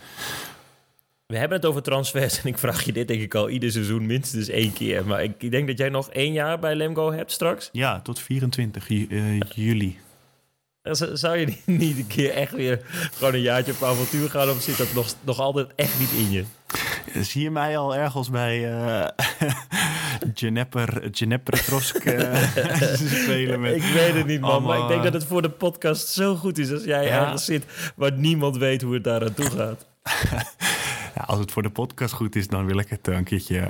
[1.26, 4.06] We hebben het over transfers en ik vraag je dit denk ik al ieder seizoen
[4.06, 5.06] minstens één keer.
[5.06, 7.70] Maar ik denk dat jij nog één jaar bij Lemgo hebt straks.
[7.72, 9.98] Ja, tot 24 ju- eh, juli.
[11.14, 12.82] Zou je niet- niet een keer echt weer
[13.14, 14.50] gewoon een jaartje op avontuur gaan?
[14.50, 16.44] Of zit dat nog, nog altijd echt niet in je?
[17.22, 19.06] Zie je mij al ergens bij uh,
[21.12, 22.44] Djenepertrosk eh,
[23.24, 23.76] spelen met...
[23.76, 24.50] Ik weet het niet, man.
[24.52, 27.20] allemaal, Maar ik denk dat het voor de podcast zo goed is als jij Ja.
[27.26, 27.66] ergens zit
[27.96, 29.86] waar niemand weet hoe het daar aan toe gaat.
[31.16, 33.70] Ja, als het voor de podcast goed is, dan wil ik het een keertje...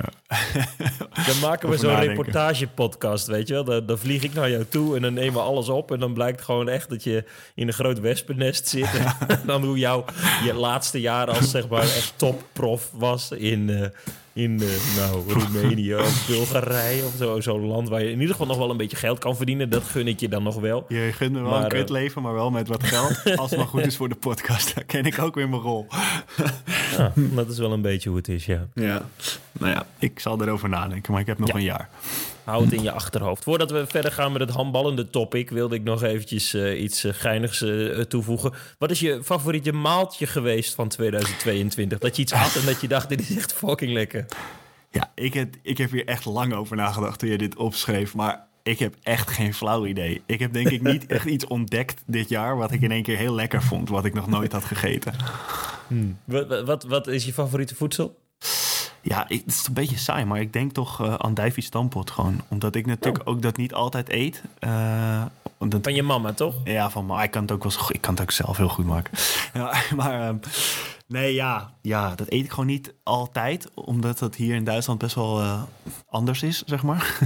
[1.26, 3.64] Dan maken we zo'n reportagepodcast, weet je wel.
[3.64, 5.92] Dan, dan vlieg ik naar jou toe en dan nemen we alles op.
[5.92, 8.90] En dan blijkt gewoon echt dat je in een groot wespennest zit.
[9.26, 10.04] En dan hoe jouw
[10.44, 13.88] je laatste jaar als zeg maar echt topprof was in, eh,
[14.34, 17.40] in eh, nou, Roemenië of Bulgarije of zo.
[17.40, 19.70] Zo'n land waar je in ieder geval nog wel een beetje geld kan verdienen.
[19.70, 20.84] Dat gun ik je dan nog wel.
[20.88, 23.22] Je gunt me wel Maar, een eh, kutleven, maar wel met wat geld.
[23.38, 25.86] Als het maar goed is voor de podcast, dan ken ik ook weer mijn rol.
[26.98, 28.66] Ja, dat is wel een beetje hoe het is, ja.
[28.74, 29.02] Ja,
[29.52, 31.54] nou ja, ik zal erover nadenken, maar ik heb nog Ja.
[31.54, 31.88] een jaar.
[32.44, 33.42] Hou het in je achterhoofd.
[33.42, 37.12] Voordat we verder gaan met het handballende topic, wilde ik nog eventjes eh, iets eh,
[37.14, 38.52] geinigs eh, toevoegen.
[38.78, 41.98] Wat is je favoriete maaltje geweest van 2022?
[41.98, 44.26] Dat je iets had en dat je dacht, dit is echt fucking lekker.
[44.90, 48.46] Ja, ik heb, ik heb hier echt lang over nagedacht toen je dit opschreef, maar
[48.62, 50.22] ik heb echt geen flauw idee.
[50.26, 53.16] Ik heb denk ik niet echt iets ontdekt dit jaar wat ik in één keer
[53.16, 55.14] heel lekker vond, wat ik nog nooit had gegeten.
[56.24, 58.21] Wat, wat, wat is je favoriete voedsel?
[59.02, 62.40] Ja, ik- het is een beetje saai, maar ik denk toch uh, andijvie stampot gewoon.
[62.48, 64.42] Omdat ik natuurlijk ook dat niet altijd eet.
[64.58, 65.24] Eh,
[65.58, 66.54] Van je mama, toch?
[66.64, 68.86] ja, van maar ik kan het ook wel ik kan het ook zelf heel goed
[68.86, 69.18] maken.
[69.54, 70.36] ja, maar ehm,
[71.06, 75.14] nee, ja, ja, dat eet ik gewoon niet altijd, omdat dat hier in Duitsland best
[75.14, 75.62] wel eh,
[76.08, 77.18] anders is, zeg maar.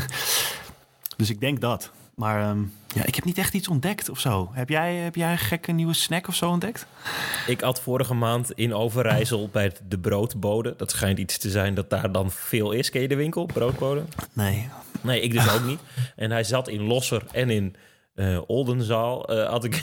[1.16, 1.90] dus ik denk dat.
[2.14, 2.62] Maar ehm,
[2.96, 4.50] ja, ik heb niet echt iets ontdekt of zo.
[4.52, 6.86] Heb jij, heb jij een gekke nieuwe snack of zo ontdekt?
[7.46, 10.74] Ik had vorige maand in Overijssel bij de broodbode.
[10.76, 12.90] Dat schijnt iets te zijn dat daar dan veel is.
[12.90, 14.02] Ken je de winkel, broodbode?
[14.32, 14.68] Nee.
[15.00, 15.80] Nee, ik dus ook niet.
[16.16, 17.76] En hij zat in Losser en in
[18.14, 19.28] eh, Oldenzaal.
[19.28, 19.82] eh, had ik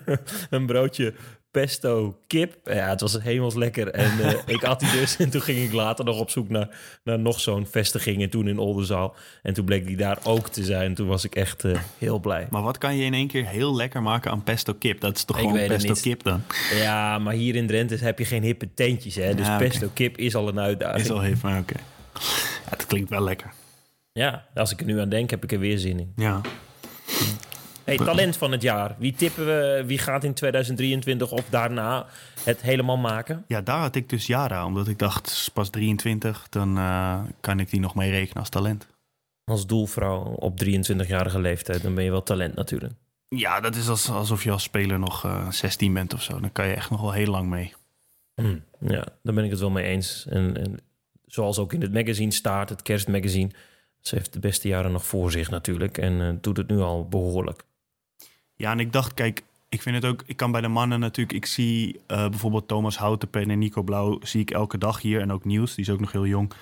[0.50, 1.14] een broodje
[1.50, 2.56] pesto kip.
[2.64, 3.90] Ja, het was hemels lekker.
[3.90, 5.16] En eh, ik had die dus.
[5.16, 6.68] En toen ging ik later nog op zoek naar,
[7.04, 8.22] naar nog zo'n vestiging.
[8.22, 9.14] En toen in Oldenzaal.
[9.42, 10.94] En toen bleek die daar ook te zijn.
[10.94, 12.46] Toen was ik echt eh, heel blij.
[12.50, 15.00] Maar wat kan je in één keer heel lekker maken aan pesto kip?
[15.00, 16.42] Dat is toch Ik gewoon pesto kip dan?
[16.74, 19.14] Ja, maar hier in Drenthe heb je geen hippe tentjes.
[19.14, 19.34] Hè?
[19.34, 21.00] Dus Ja, pesto kip is al een uitdaging.
[21.00, 21.76] Is al even, maar oké.
[22.14, 23.52] Ja, het klinkt wel lekker.
[24.12, 26.12] Ja, als ik er nu aan denk, heb ik er weer zin in.
[26.16, 26.40] Ja.
[27.88, 28.94] Hey, talent van het jaar.
[28.98, 29.82] Wie tippen we?
[29.86, 32.06] Wie gaat in 2023 of daarna
[32.44, 33.44] het helemaal maken?
[33.46, 34.64] ja, daar had ik dus Jara.
[34.64, 38.86] Omdat ik dacht, pas 23, dan eh, kan ik die nog mee rekenen als talent.
[39.44, 42.92] Als doelvrouw op 23-jarige leeftijd, dan ben je wel talent natuurlijk.
[43.28, 46.40] Ja, dat is als, alsof je als speler nog eh 16 bent of zo.
[46.40, 47.74] Dan kan je echt nog wel heel lang mee.
[48.34, 50.26] Hm, Ja, daar ben ik het wel mee eens.
[50.28, 50.78] En, en
[51.26, 53.50] zoals ook in het magazine staat, het kerstmagazine.
[54.00, 55.98] Ze heeft de beste jaren nog voor zich natuurlijk.
[55.98, 57.66] En eh, doet het nu al behoorlijk.
[58.58, 60.22] Ja, en ik dacht, kijk, ik vind het ook...
[60.26, 61.36] Ik kan bij de mannen natuurlijk...
[61.36, 64.18] Ik zie eh, bijvoorbeeld Thomas Houtenpen en Nico Blauw...
[64.22, 65.20] zie ik elke dag hier.
[65.20, 66.52] En ook Niels, die is ook nog heel jong.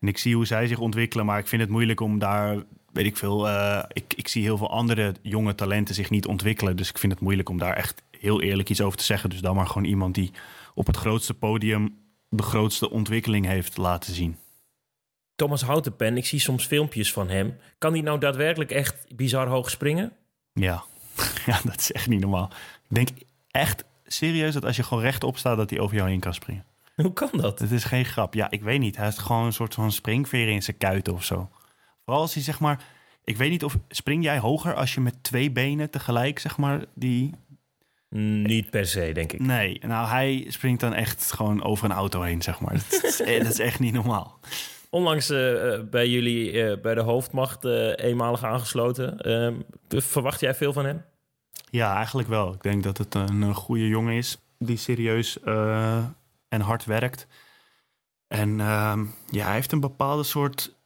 [0.00, 1.26] En ik zie hoe zij zich ontwikkelen.
[1.26, 2.56] Maar ik vind het moeilijk om daar...
[2.92, 3.48] Weet ik veel...
[3.48, 6.76] eh, ik, ik zie heel veel andere jonge talenten zich niet ontwikkelen.
[6.76, 9.30] Dus ik vind het moeilijk om daar echt heel eerlijk iets over te zeggen.
[9.30, 10.30] Dus dan maar gewoon iemand die
[10.74, 11.96] op het grootste podium...
[12.28, 14.36] de grootste ontwikkeling heeft laten zien.
[15.34, 17.56] Thomas Houtenpen, ik zie soms filmpjes van hem.
[17.78, 20.12] Kan hij nou daadwerkelijk echt bizar hoog springen?
[20.52, 20.84] Ja.
[21.46, 22.50] ja, dat is echt niet normaal.
[22.88, 23.08] Ik denk
[23.50, 25.56] echt serieus dat als je gewoon rechtop staat...
[25.56, 26.64] dat hij over jou heen kan springen.
[26.94, 27.58] Hoe kan dat?
[27.58, 28.34] Het is geen grap.
[28.34, 28.96] Ja, ik weet niet.
[28.96, 31.50] Hij heeft gewoon een soort van springveer in zijn kuiten of zo.
[32.04, 32.84] Vooral als hij zeg maar...
[33.24, 33.76] Ik weet niet of...
[33.88, 37.34] Spring jij hoger als je met twee benen tegelijk zeg maar die...
[38.08, 39.40] Niet per se, denk ik.
[39.40, 42.72] Nee, nou hij springt dan echt gewoon over een auto heen, zeg maar.
[42.72, 44.38] Dat is, dat is echt niet normaal.
[44.94, 49.18] Onlangs eh, eh, bij jullie eh, bij de hoofdmacht eh, eenmalig aangesloten.
[49.18, 49.54] Ehm,
[49.88, 51.04] verwacht jij veel van hem?
[51.70, 52.54] Ja, eigenlijk wel.
[52.54, 55.40] Ik denk dat het een, goede jongen is die serieus
[56.48, 57.26] en hard werkt.
[58.28, 60.76] En ehm, ja, hij heeft een bepaalde soort,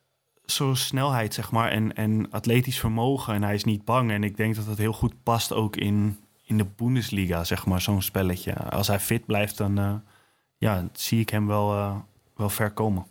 [0.44, 3.34] soort snelheid, zeg maar, en, en atletisch vermogen.
[3.34, 4.10] En hij is niet bang.
[4.10, 7.80] En ik denk dat dat heel goed past ook in, in de Bundesliga, zeg maar,
[7.80, 8.54] zo'n spelletje.
[8.54, 10.02] Als hij fit blijft, dan
[10.56, 11.96] ja, zie ik hem wel,
[12.34, 13.06] wel ver komen.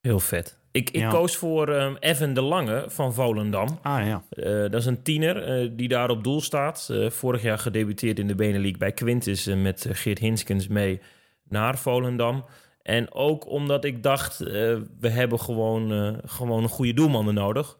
[0.00, 0.58] Heel vet.
[0.72, 1.10] Ik, ik Ja.
[1.10, 3.78] koos voor ehm, Evan de Lange van Volendam.
[3.82, 6.88] Ah ja, Eh, dat is een tiener eh, die daar op doel staat.
[6.90, 11.00] Eh, vorig jaar gedebuteerd in de Benelux bij Quintus met Geert Hinskens mee
[11.48, 12.44] naar Volendam.
[12.82, 17.76] En ook omdat ik dacht, we hebben gewoon, gewoon een goede doelman er nodig.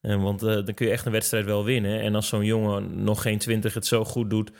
[0.00, 2.00] Want dan kun je echt een wedstrijd wel winnen.
[2.00, 4.50] En als zo'n jongen nog geen 20 het zo goed doet,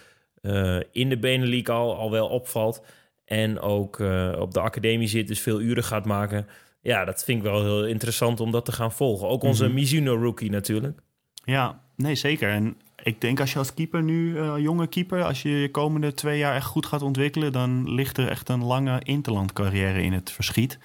[0.92, 2.85] in de Benelux al, al wel opvalt.
[3.24, 3.98] En ook
[4.38, 6.46] op de academie zit, dus veel uren gaat maken.
[6.85, 9.29] Ja, dat vind ik wel heel interessant om dat te gaan volgen.
[9.29, 9.75] Ook onze Mhm.
[9.75, 11.01] Mizuno-rookie natuurlijk.
[11.44, 12.51] ja, nee zeker.
[12.51, 16.14] En ik denk als je als keeper nu, eh, jonge keeper, als je je komende
[16.14, 20.12] twee jaar echt goed gaat ontwikkelen, dan ligt er echt een lange interland carrière in
[20.12, 20.79] het verschiet.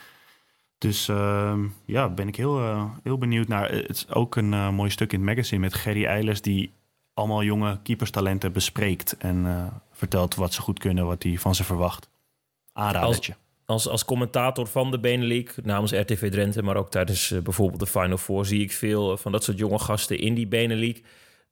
[0.77, 3.71] Dus ehm, ja, ben ik heel, eh, heel benieuwd naar.
[3.71, 6.71] Het is ook een eh, mooi stuk in het magazine met Gerry Eilers, die
[7.13, 11.63] allemaal jonge keeperstalenten bespreekt en eh, vertelt wat ze goed kunnen, wat hij van ze
[11.63, 12.09] verwacht.
[12.73, 13.31] Aanradertje.
[13.33, 17.87] Als, als commentator van de Benelux namens RTV Drenthe, maar ook tijdens eh, bijvoorbeeld de
[17.87, 21.01] Final Four, zie ik veel eh, van dat soort jonge gasten in die Benelux.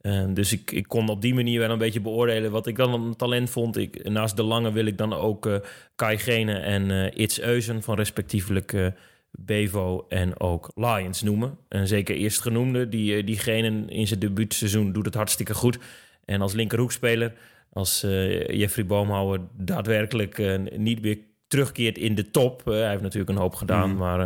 [0.02, 2.94] Eh, dus ik, ik kon op die manier wel een beetje beoordelen wat ik dan
[2.94, 3.78] een talent vond.
[3.78, 5.56] Ik, naast de lange wil ik dan ook eh
[5.96, 8.94] Kai Gene en eh Its Eusen van respectievelijk
[9.32, 11.58] Bevo en ook Lions noemen.
[11.70, 15.80] En zeker eerstgenoemde, die, diegene in zijn debuutseizoen doet het hartstikke goed.
[16.26, 17.34] En als linkerhoekspeler,
[17.74, 18.02] als
[18.48, 22.68] Jeffrey Boomhouwer daadwerkelijk niet meer terugkeert in de top.
[22.68, 23.98] eh, hij heeft natuurlijk een hoop gedaan, Mm.
[23.98, 24.20] maar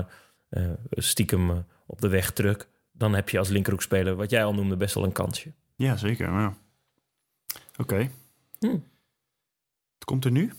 [0.49, 2.67] eh, eh, stiekem op de weg terug.
[2.91, 5.51] Dan heb je als linkerhoekspeler, wat jij al noemde, best wel een kansje.
[5.75, 6.27] Ja, zeker.
[6.29, 6.57] Ja.
[7.77, 8.09] Oké.
[8.59, 8.67] Hm.
[9.93, 10.51] Het komt er nu.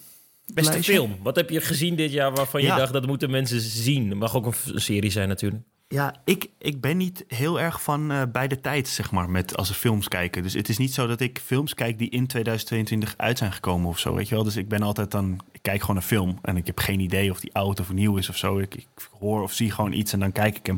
[0.55, 0.93] Beste Lijstje?
[0.93, 1.17] film.
[1.23, 2.77] Wat heb je gezien dit jaar waarvan je Ja.
[2.77, 4.09] dacht dat moeten mensen zien?
[4.09, 5.63] Het mag ook een serie zijn natuurlijk.
[5.93, 9.57] Ja, ik, ik ben niet heel erg van eh bij de tijd, zeg maar, met
[9.57, 10.43] als we films kijken.
[10.43, 13.89] Dus het is niet zo dat ik films kijk die in 2022 uit zijn gekomen
[13.89, 14.45] of zo, weet je wel.
[14.45, 17.31] Dus ik ben altijd dan, ik kijk gewoon een film en ik heb geen idee
[17.31, 18.59] of die oud of nieuw is of zo.
[18.59, 20.77] Ik, ik hoor of zie gewoon iets en dan kijk ik hem.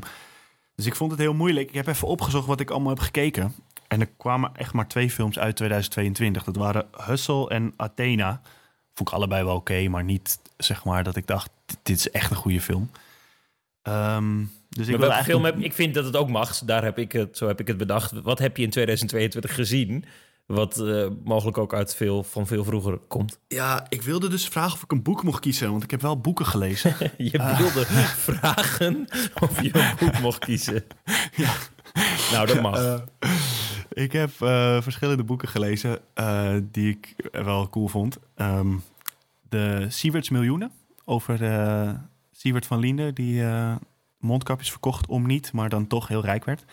[0.74, 1.68] Dus ik vond het heel moeilijk.
[1.68, 3.55] Ik heb even opgezocht wat ik allemaal heb gekeken.
[3.88, 6.44] En er kwamen echt maar twee films uit 2022.
[6.44, 8.40] Dat waren Hustle en Athena.
[8.94, 11.50] Vond ik allebei wel oké, maar niet zeg maar dat ik dacht,
[11.83, 12.90] dit is echt een goede film.
[13.83, 14.44] Ehm,
[14.75, 16.59] dus ik wil film heb, ik vind dat het ook mag.
[16.59, 18.13] Daar heb ik het, zo heb ik het bedacht.
[18.13, 20.05] Wat heb je in 2022 gezien?
[20.47, 23.39] Wat eh, mogelijk ook uit veel, van veel vroeger komt.
[23.49, 26.21] Ja, ik wilde dus vragen of ik een boek mocht kiezen, want ik heb wel
[26.21, 26.97] boeken gelezen.
[27.17, 27.85] Je wilde
[28.31, 29.07] vragen
[29.41, 30.85] of je een boek mocht kiezen.
[31.37, 31.53] Ja.
[32.33, 32.79] Nou, dat mag.
[32.79, 33.01] Eh,
[33.93, 38.19] ik heb eh, verschillende boeken gelezen eh, die ik wel cool vond.
[38.35, 38.77] Ehm,
[39.49, 40.73] de Sieverts Miljoenen
[41.05, 41.95] over uh,
[42.33, 43.75] Sievert van Liende, die uh,
[44.25, 46.65] mondkapjes verkocht om niet, maar dan toch heel rijk werd.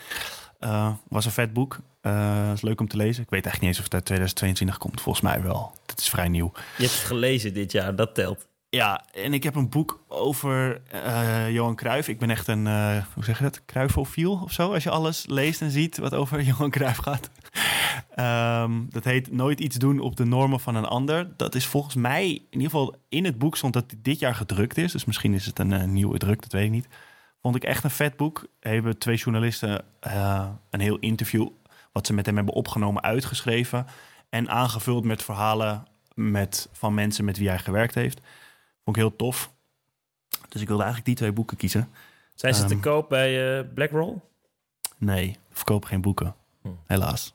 [0.59, 1.79] Uh, was een vet boek.
[2.01, 3.23] Uh, is leuk om te lezen.
[3.23, 5.01] Ik weet eigenlijk niet eens of het uit 2022 komt.
[5.01, 5.75] Volgens mij wel.
[5.85, 6.51] Het is vrij nieuw.
[6.53, 8.47] Je hebt het gelezen dit jaar, dat telt.
[8.69, 12.07] Ja, en ik heb een boek over uh, Johan Cruijff.
[12.07, 14.73] Ik ben echt een, uh, hoe zeg je dat, Cruijffofiel of zo.
[14.73, 17.29] Als je alles leest en ziet wat over Johan Cruijff gaat.
[18.63, 21.27] um, dat heet Nooit iets doen op de normen van een ander.
[21.37, 24.77] Dat is volgens mij, in ieder geval in het boek stond dat dit jaar gedrukt
[24.77, 24.91] is.
[24.91, 26.87] Dus misschien is het een uh, nieuwe druk, dat weet ik niet.
[27.41, 28.47] Vond ik echt een vet boek.
[28.59, 31.47] Hebben twee journalisten uh, een heel interview...
[31.91, 33.85] wat ze met hem hebben opgenomen, uitgeschreven...
[34.29, 38.21] en aangevuld met verhalen met, van mensen met wie hij gewerkt heeft...
[38.83, 39.51] Vond ik heel tof.
[40.49, 41.89] Dus ik wilde eigenlijk die twee boeken kiezen.
[42.35, 44.15] Zijn ze um, te koop bij uh, Blackroll?
[44.97, 46.35] Nee, verkoop geen boeken.
[46.61, 46.67] Hm.
[46.85, 47.33] Helaas.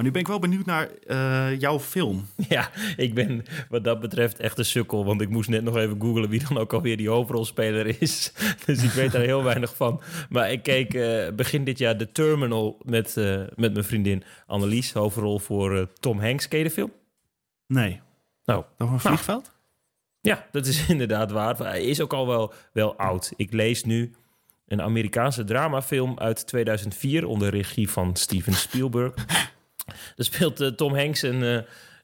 [0.00, 2.26] Maar nu ben ik wel benieuwd naar uh, jouw film.
[2.48, 5.04] Ja, ik ben wat dat betreft echt een sukkel.
[5.04, 8.32] Want ik moest net nog even googlen wie dan ook alweer die hoofdrolspeler is.
[8.66, 10.00] dus ik weet daar heel weinig van.
[10.28, 14.92] Maar ik keek uh, begin dit jaar The Terminal met, uh, met mijn vriendin Annelies.
[14.92, 16.48] Hoofdrol voor Tom Hanks.
[16.48, 16.92] Ken je de film?
[17.66, 18.00] Nee.
[18.44, 19.42] Nou, Over een vliegveld?
[19.42, 19.54] Nou.
[20.20, 21.56] Ja, dat is inderdaad waar.
[21.56, 23.32] Hij is ook al wel, wel oud.
[23.36, 24.14] Ik lees nu
[24.66, 29.14] een Amerikaanse dramafilm uit 2004 onder regie van Steven Spielberg.
[30.16, 31.60] Er speelt uh, Tom Hanks een, uh,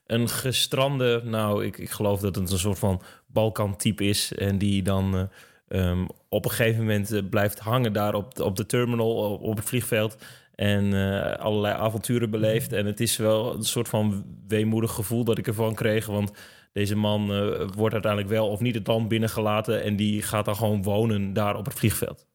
[0.07, 4.33] een gestrande, nou, ik, ik geloof dat het een soort van Balkan-type is.
[4.33, 8.65] En die dan uh, um, op een gegeven moment blijft hangen daar op, op de
[8.65, 10.17] terminal, op, op het vliegveld.
[10.57, 12.73] En eh, allerlei avonturen beleefd.
[12.73, 16.05] En het is wel een soort van weemoedig gevoel dat ik ervan kreeg.
[16.05, 16.31] Want
[16.73, 19.83] deze man eh, wordt uiteindelijk wel of niet het land binnengelaten.
[19.83, 22.25] En die gaat dan gewoon wonen daar op het vliegveld.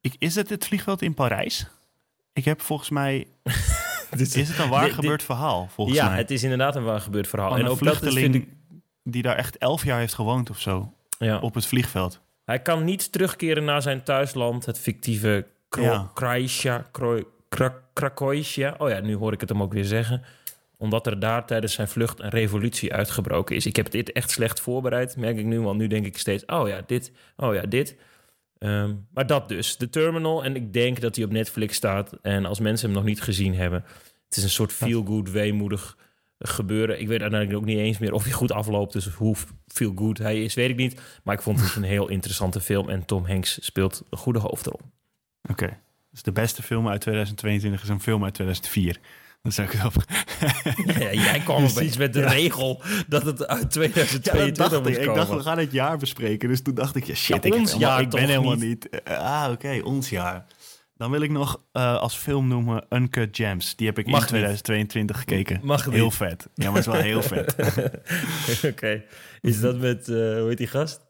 [0.00, 1.66] Ik, is het het vliegveld in Parijs?
[2.32, 3.26] Ik heb volgens mij...
[4.20, 6.16] Is het een waar dit- gebeurd verhaal, volgens ja, mij?
[6.16, 7.48] het is inderdaad een waar gebeurd verhaal.
[7.48, 8.48] Van en een ook dat is, vluchteling ik,
[9.04, 10.92] die daar echt elf jaar heeft gewoond of zo.
[11.18, 11.38] ja.
[11.38, 12.20] Op het vliegveld.
[12.44, 16.10] Hij kan niet terugkeren naar zijn thuisland, het fictieve Kro Ja.
[16.14, 17.22] Kraïsja, Kro-.
[18.78, 20.22] Oh ja, nu hoor ik het hem ook weer zeggen.
[20.76, 23.66] Omdat er daar tijdens zijn vlucht een revolutie uitgebroken is.
[23.66, 25.60] Ik heb dit echt slecht voorbereid, merk ik nu.
[25.60, 27.96] Want nu denk ik steeds, oh ja, dit, oh ja, dit.
[28.62, 30.44] Ehm, maar dat dus, de Terminal.
[30.44, 32.12] En ik denk dat hij op Netflix staat.
[32.22, 33.84] En als mensen hem nog niet gezien hebben...
[34.28, 35.96] het is een soort feel-good, weemoedig
[36.38, 37.00] gebeuren.
[37.00, 38.92] Ik weet uiteindelijk ook niet eens meer of hij goed afloopt.
[38.92, 41.00] Dus hoe feel good hij is, weet ik niet.
[41.24, 42.88] Maar ik vond het een heel interessante film.
[42.88, 44.80] En Tom Hanks speelt een goede hoofdrol.
[45.50, 45.78] Oké.
[46.10, 48.98] Dus de beste film uit 2022 is een film uit 2004.
[49.42, 49.94] Dan zeg ik op.
[50.98, 54.96] Ja, jij kwam opeens met de regel dat het uit Ja, 2022 dat dacht ik.
[55.08, 56.48] Ik dacht, we gaan het jaar bespreken.
[56.48, 58.88] Dus toen dacht ik, ja, shit, Ja, ik, ons jaar ik ben helemaal niet?
[58.92, 59.04] niet.
[59.04, 60.46] Ah, oké, ons jaar.
[60.96, 63.76] Dan wil ik nog eh, als film noemen Uncut Gems.
[63.76, 64.28] Die heb ik Mag in niet.
[64.28, 65.60] 2022 gekeken.
[65.62, 66.14] Mag Heel niet.
[66.14, 66.48] vet.
[66.54, 67.54] Ja, maar het is wel heel vet.
[68.72, 69.02] Oké,
[69.40, 71.00] is dat met, eh, hoe heet die gast?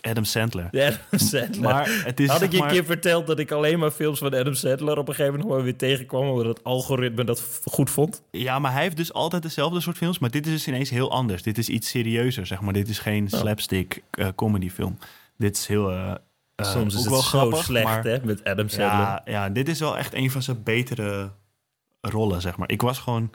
[0.00, 0.64] Adam Sandler.
[0.72, 1.60] Adam Sandler.
[1.60, 4.34] Maar het is Had ik je een keer verteld dat ik alleen maar films van
[4.34, 8.22] Adam Sandler op een gegeven moment weer tegenkwam, omdat het algoritme dat goed vond?
[8.30, 10.18] Ja, maar hij heeft dus altijd dezelfde soort films.
[10.18, 11.42] Maar dit is dus ineens heel anders.
[11.42, 12.72] Dit is iets serieuzer, zeg maar.
[12.72, 13.38] Dit is geen Oh.
[13.40, 14.98] slapstick eh, comedy film.
[15.36, 15.90] Dit is heel...
[15.90, 16.14] eh,
[16.56, 18.88] Soms is het wel zo grappig, slecht, maar- hè, met Adam Sandler.
[19.00, 21.30] Ja, ja, dit is wel echt een van zijn betere
[22.00, 22.70] rollen, zeg maar.
[22.70, 23.30] Ik was gewoon...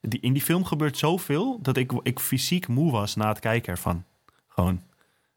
[0.00, 3.72] Die, in die film gebeurt zoveel dat ik, ik fysiek moe was na het kijken
[3.72, 4.04] ervan.
[4.48, 4.82] Gewoon.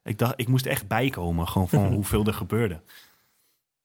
[0.04, 2.82] Ik dacht, ik moest echt bijkomen, gewoon van hoeveel er gebeurde.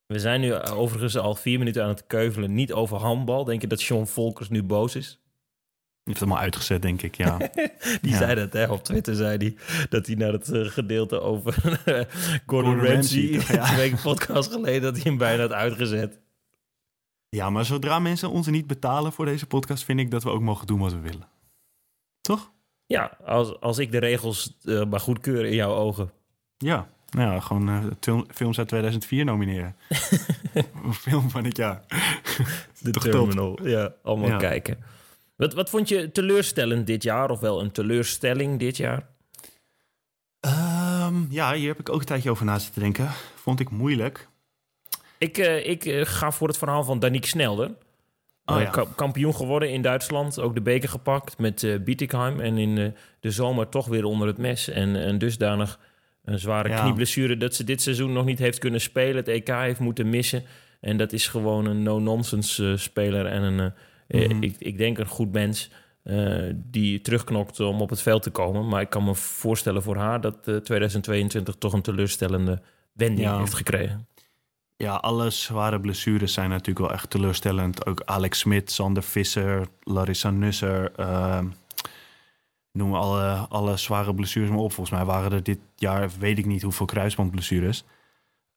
[0.07, 3.45] We zijn nu eh, overigens al vier minuten aan het keuvelen, niet over handbal.
[3.45, 5.09] Denk je dat Sean Volkers nu boos is?
[5.09, 7.37] Die heeft hem al uitgezet, denk ik, ja.
[8.01, 8.17] Die Ja.
[8.17, 8.71] zei dat, hè?
[8.71, 9.57] Op Twitter zei hij
[9.89, 12.07] dat hij naar het eh, gedeelte over Gordon,
[12.47, 13.65] Gordon Ramsay, Ramsay, ja.
[13.65, 16.21] twee weken podcast geleden, dat hij hem bijna had uitgezet.
[17.29, 19.85] ja, maar zodra mensen ons niet betalen voor deze podcast...
[19.85, 21.29] vind ik dat we ook mogen doen wat we willen.
[22.21, 22.53] Toch?
[22.87, 26.11] Ja, als, als ik de regels eh, maar goedkeur in jouw ogen.
[26.59, 26.89] Ja.
[27.11, 29.77] Nou ja, gewoon til- films uit 2004 nomineren.
[30.93, 31.83] film van het jaar.
[32.81, 33.59] De Terminal.
[33.67, 34.37] Ja, allemaal Ja.
[34.37, 34.79] kijken.
[35.37, 37.31] Wat, wat vond je teleurstellend dit jaar?
[37.31, 39.07] Of wel een teleurstelling dit jaar?
[40.41, 43.09] Ehm, ja, hier heb ik ook een tijdje over na zitten denken.
[43.35, 44.29] Vond ik moeilijk.
[45.19, 47.71] Ik, eh, ik ga voor het verhaal van Danique Snelder.
[48.47, 48.71] Oh Eh, ja.
[48.71, 50.41] ka- kampioen geworden in Duitsland.
[50.41, 52.41] Ook de beker gepakt met eh Bietigheim.
[52.41, 52.87] En in eh,
[53.21, 54.69] de zomer toch weer onder het mes.
[54.69, 55.79] En, en dusdanig
[56.25, 56.81] een zware Ja.
[56.83, 57.37] knieblessure...
[57.37, 59.17] dat ze dit seizoen nog niet heeft kunnen spelen.
[59.17, 60.43] Het EK heeft moeten missen.
[60.81, 63.27] En dat is gewoon een no-nonsense speler.
[63.27, 63.73] En een,
[64.09, 64.43] Mhm.
[64.43, 65.71] ik, ik denk een goed mens...
[66.55, 68.69] die terugknokt om op het veld te komen.
[68.69, 70.21] Maar ik kan me voorstellen voor haar...
[70.21, 72.61] dat eh, 2022 toch een teleurstellende
[72.93, 73.39] wending Ja.
[73.39, 74.07] heeft gekregen.
[74.77, 77.87] Ja, alle zware blessures zijn natuurlijk wel echt teleurstellend.
[77.87, 80.93] Ook Alex Smit, Sander Visser, Larissa Nusser.
[80.97, 81.47] ehm
[82.73, 84.73] noem alle, alle zware blessures maar op.
[84.73, 87.85] Volgens mij waren er dit jaar, weet ik niet hoeveel kruisbandblessures.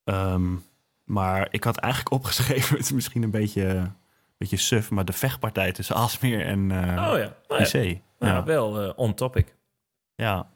[0.04, 0.56] Ehm,
[1.04, 3.94] maar ik had eigenlijk opgeschreven, het is misschien een beetje, een
[4.38, 4.90] beetje suf...
[4.92, 6.78] maar de vechtpartij tussen Aalsmeer en eh
[7.12, 8.00] Oh ja, nou ja, IC.
[8.20, 8.44] nou, Ja.
[8.44, 9.56] wel eh, on topic.
[10.16, 10.50] Ja.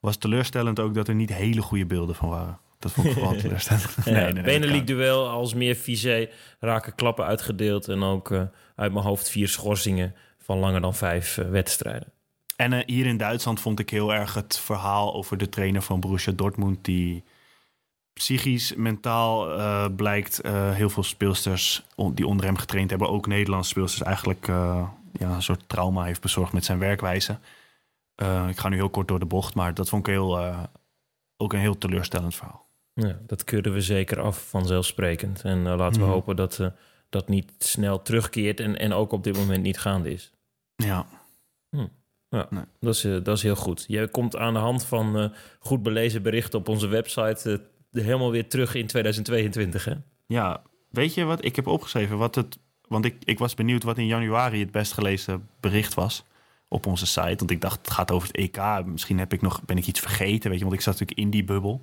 [0.00, 2.58] Was teleurstellend ook dat er niet hele goede beelden van waren.
[2.82, 3.94] Dat vond ik vooral teleurstellend.
[4.04, 4.96] Ja, Benelink kan.
[4.96, 6.28] duel als meer visé
[6.60, 8.42] raken klappen uitgedeeld en ook eh,
[8.76, 12.12] uit mijn hoofd vier schorsingen van langer dan vijf eh, wedstrijden.
[12.56, 16.00] En eh, hier in Duitsland vond ik heel erg het verhaal over de trainer van
[16.00, 16.84] Borussia Dortmund...
[16.84, 17.24] die
[18.12, 23.08] psychisch, mentaal eh, blijkt eh, heel veel speelsters on- die onder hem getraind hebben...
[23.08, 27.38] ook Nederlandse speelsters eigenlijk eh, ja, een soort trauma heeft bezorgd met zijn werkwijze.
[28.14, 30.62] Eh, ik ga nu heel kort door de bocht, maar dat vond ik heel, eh,
[31.36, 32.66] ook een heel teleurstellend verhaal.
[32.94, 35.42] Ja, dat keuren we zeker af, vanzelfsprekend.
[35.44, 36.14] En eh, laten we Mhm.
[36.14, 36.66] hopen dat eh,
[37.08, 40.32] dat niet snel terugkeert en, en ook op dit moment niet gaande is.
[40.76, 41.06] Ja,
[42.80, 43.84] Dat is, eh, dat is heel goed.
[43.88, 48.74] Je komt aan de hand van goed belezen berichten op onze website helemaal weer terug
[48.74, 49.84] in 2022.
[49.84, 49.94] Hè?
[50.26, 52.18] Ja, weet je wat ik heb opgeschreven?
[52.18, 56.24] Wat het, want ik, ik was benieuwd wat in januari het best gelezen bericht was
[56.68, 57.36] op onze site.
[57.36, 58.84] Want ik dacht, het gaat over het EK.
[58.84, 61.30] Misschien heb ik nog, ben ik iets vergeten, weet je, want ik zat natuurlijk in
[61.30, 61.82] die bubbel.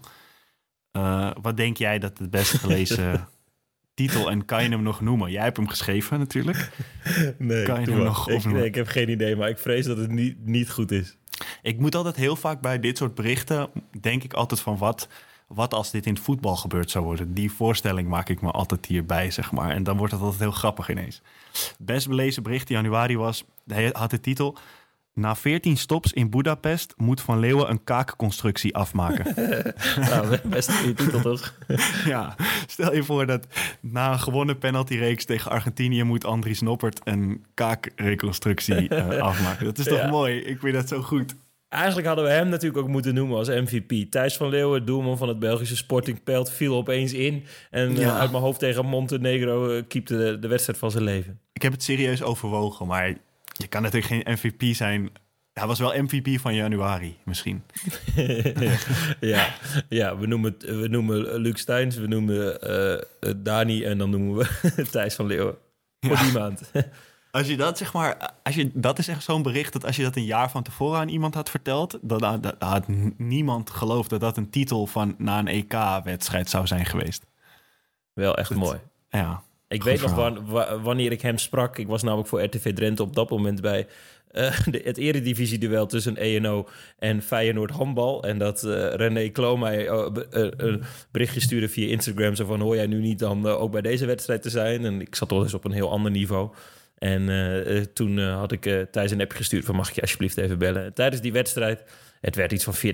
[0.92, 3.28] Eh, wat denk jij dat het best gelezen
[3.94, 5.32] titel en kan je hem nog noemen?
[5.32, 6.70] Jij hebt hem geschreven natuurlijk.
[7.38, 8.06] Nee, Kan je hem maar.
[8.06, 10.92] nog ik, nee, ik heb geen idee, maar ik vrees dat het niet, niet goed
[10.92, 11.18] is.
[11.62, 13.70] Ik moet altijd heel vaak bij dit soort berichten,
[14.02, 15.08] denk ik altijd van wat,
[15.48, 17.34] wat als dit in het voetbal gebeurd zou worden?
[17.34, 19.70] Die voorstelling maak ik me altijd hierbij, zeg maar.
[19.70, 21.22] En dan wordt het altijd heel grappig ineens.
[21.80, 24.58] Best belezen bericht in januari was, hij had de titel...
[25.20, 29.34] Na 14 stops in Budapest moet Van Leeuwen een kaakconstructie afmaken.
[30.10, 31.54] Nou, best een titel toch?
[32.06, 32.36] ja,
[32.68, 33.48] stel je voor dat
[33.82, 39.66] na een gewonnen penaltyreeks tegen Argentinië moet Andries Noppert een kaakreconstructie eh, afmaken.
[39.66, 40.08] Dat is toch Ja.
[40.10, 40.40] mooi?
[40.40, 41.36] Ik vind dat zo goed.
[41.70, 44.12] Eigenlijk hadden we hem natuurlijk ook moeten noemen als MVP.
[44.12, 47.44] Thijs van Leeuwen, doelman van het Belgische Sporting Pelt, viel opeens in.
[47.70, 51.40] En eh, uit mijn hoofd tegen Montenegro uh, keepte de, de wedstrijd van zijn leven.
[51.54, 53.18] Ik heb het serieus overwogen, maar
[53.62, 55.10] je kan natuurlijk geen MVP zijn.
[55.54, 57.64] Hij was wel MVP van januari, misschien.
[59.20, 59.56] ja,
[59.90, 63.02] ja we, noemen, we noemen Luc Steins, we noemen eh, eh,
[63.38, 65.58] Dani en dan noemen we Thijs van Leeuwen.
[66.00, 66.72] Voor die maand.
[67.32, 70.04] Als je dat zeg maar, als je, dat is echt zo'n bericht dat als je
[70.04, 74.10] dat een jaar van tevoren aan iemand had verteld, dan had, dan had niemand geloofd
[74.10, 77.26] dat dat een titel van na een EK-wedstrijd zou zijn geweest.
[78.14, 78.80] Wel echt mooi.
[79.10, 80.34] Ja, Ik Goed weet nog verhaal.
[80.34, 81.78] wan- wa- wanneer ik hem sprak.
[81.78, 83.88] Ik was namelijk voor RTV Drenthe op dat moment bij
[84.72, 86.68] de, het eredivisie-duel tussen ENO
[87.00, 88.24] en Feyenoord handbal.
[88.24, 92.36] En dat eh, René Klo mij eh, een berichtje stuurde via Instagram.
[92.36, 94.86] Zo van, hoor jij nu niet dan ook bij deze wedstrijd te zijn?
[94.86, 96.54] En ik zat toch eens op een heel ander niveau.
[96.98, 99.76] En toen had ik Thijs een appje gestuurd van...
[99.76, 100.84] mag ik je alsjeblieft even bellen?
[100.86, 101.84] En tijdens die wedstrijd,
[102.22, 102.78] het werd iets van 40-30...
[102.78, 102.94] eh,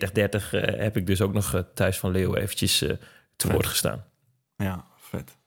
[0.79, 2.77] heb ik dus ook nog Thijs van Leeuwen eventjes
[3.35, 4.05] te woord gestaan.
[4.57, 5.37] ja, vet.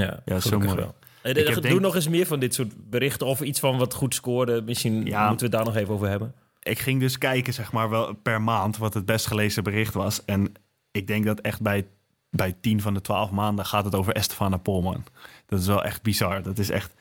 [0.00, 0.74] Ja, Ja, zo mooi.
[0.74, 0.94] wel.
[1.22, 3.94] Ik heb Doe denk- nog eens meer van dit soort berichten of iets van wat
[3.94, 4.62] goed scoorde.
[4.62, 5.28] Misschien Ja.
[5.28, 6.34] moeten we het daar nog even over hebben.
[6.62, 10.24] Ik ging dus kijken, zeg maar, wel per maand wat het best gelezen bericht was.
[10.24, 10.52] En
[10.90, 11.86] ik denk dat echt bij,
[12.30, 15.04] bij 10 van de 12 maanden gaat het over Estefana Polman.
[15.46, 16.42] Dat is wel echt bizar.
[16.42, 16.94] Dat is echt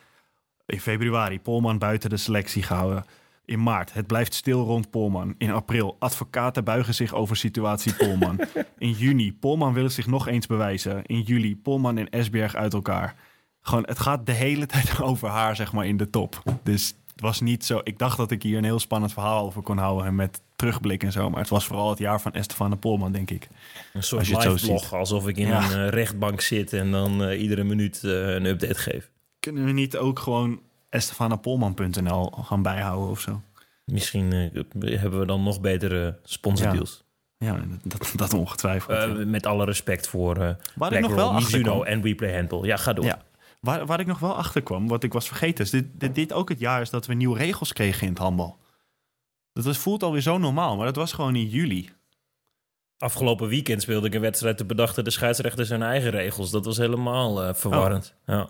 [0.65, 3.05] in februari Polman buiten de selectie gehouden.
[3.45, 5.35] In maart, het blijft stil rond Polman.
[5.37, 8.39] In april, advocaten buigen zich over situatie Polman.
[8.77, 11.03] In juni, Polman wil zich nog eens bewijzen.
[11.05, 13.15] In juli, Polman en Esberg uit elkaar.
[13.61, 16.43] Gewoon, het gaat de hele tijd over haar, zeg maar, in de top.
[16.63, 17.81] Dus het was niet zo...
[17.83, 20.15] Ik dacht dat ik hier een heel spannend verhaal over kon houden...
[20.15, 21.29] met terugblik en zo.
[21.29, 23.47] Maar het was vooral het jaar van Estefane Polman, denk ik.
[23.93, 24.89] Een soort live ziet.
[24.91, 25.71] alsof ik in Ja.
[25.71, 29.09] een eh, rechtbank zit en dan eh, iedere minuut eh, een update geef.
[29.39, 30.59] Kunnen we niet ook gewoon
[30.95, 33.41] estefanapolman.nl gaan bijhouden of zo?
[33.85, 37.03] Misschien eh, hebben we dan nog betere sponsordeals.
[37.37, 38.97] Ja, dat, dat, dat ongetwijfeld.
[38.97, 39.25] Eh, ja.
[39.25, 42.65] met alle respect voor BlackRock, achter Mizuno en WePlay Handball.
[42.65, 43.05] Ja, ga door.
[43.05, 43.21] Ja.
[43.59, 45.63] Waar, waar ik nog wel achter kwam, wat ik was vergeten...
[45.63, 48.17] is dit, dit, dit ook het jaar is dat we nieuwe regels kregen in het
[48.17, 48.59] handbal.
[49.53, 51.89] Dat was, voelt alweer zo normaal, maar dat was gewoon in juli.
[52.97, 56.51] Afgelopen weekend speelde ik een wedstrijd te bedachten de scheidsrechter zijn eigen regels.
[56.51, 58.15] Dat was helemaal eh, verwarrend.
[58.25, 58.49] Ja.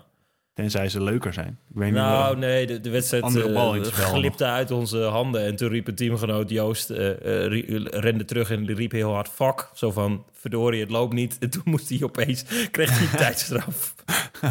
[0.56, 1.58] Tenzij ze leuker zijn.
[1.68, 5.44] Ik weet niet Nou, nee, de, de wedstrijd spel glipte uit onze handen.
[5.44, 9.70] En toen riep een teamgenoot Joost, eh, eh, rende terug en riep heel hard, fuck.
[9.74, 11.38] Zo van, verdorie, het loopt niet.
[11.38, 13.94] En toen moest hij opeens, kreeg hij een tijdstraf.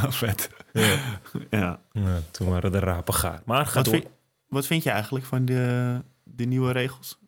[0.10, 0.50] Vet.
[0.74, 0.98] Ja.
[1.50, 1.80] Ja.
[1.92, 3.42] Nou, toen waren de rapen gaar.
[3.46, 4.06] Maar Wat vind,
[4.48, 7.20] wat vind je eigenlijk van de, de nieuwe regels?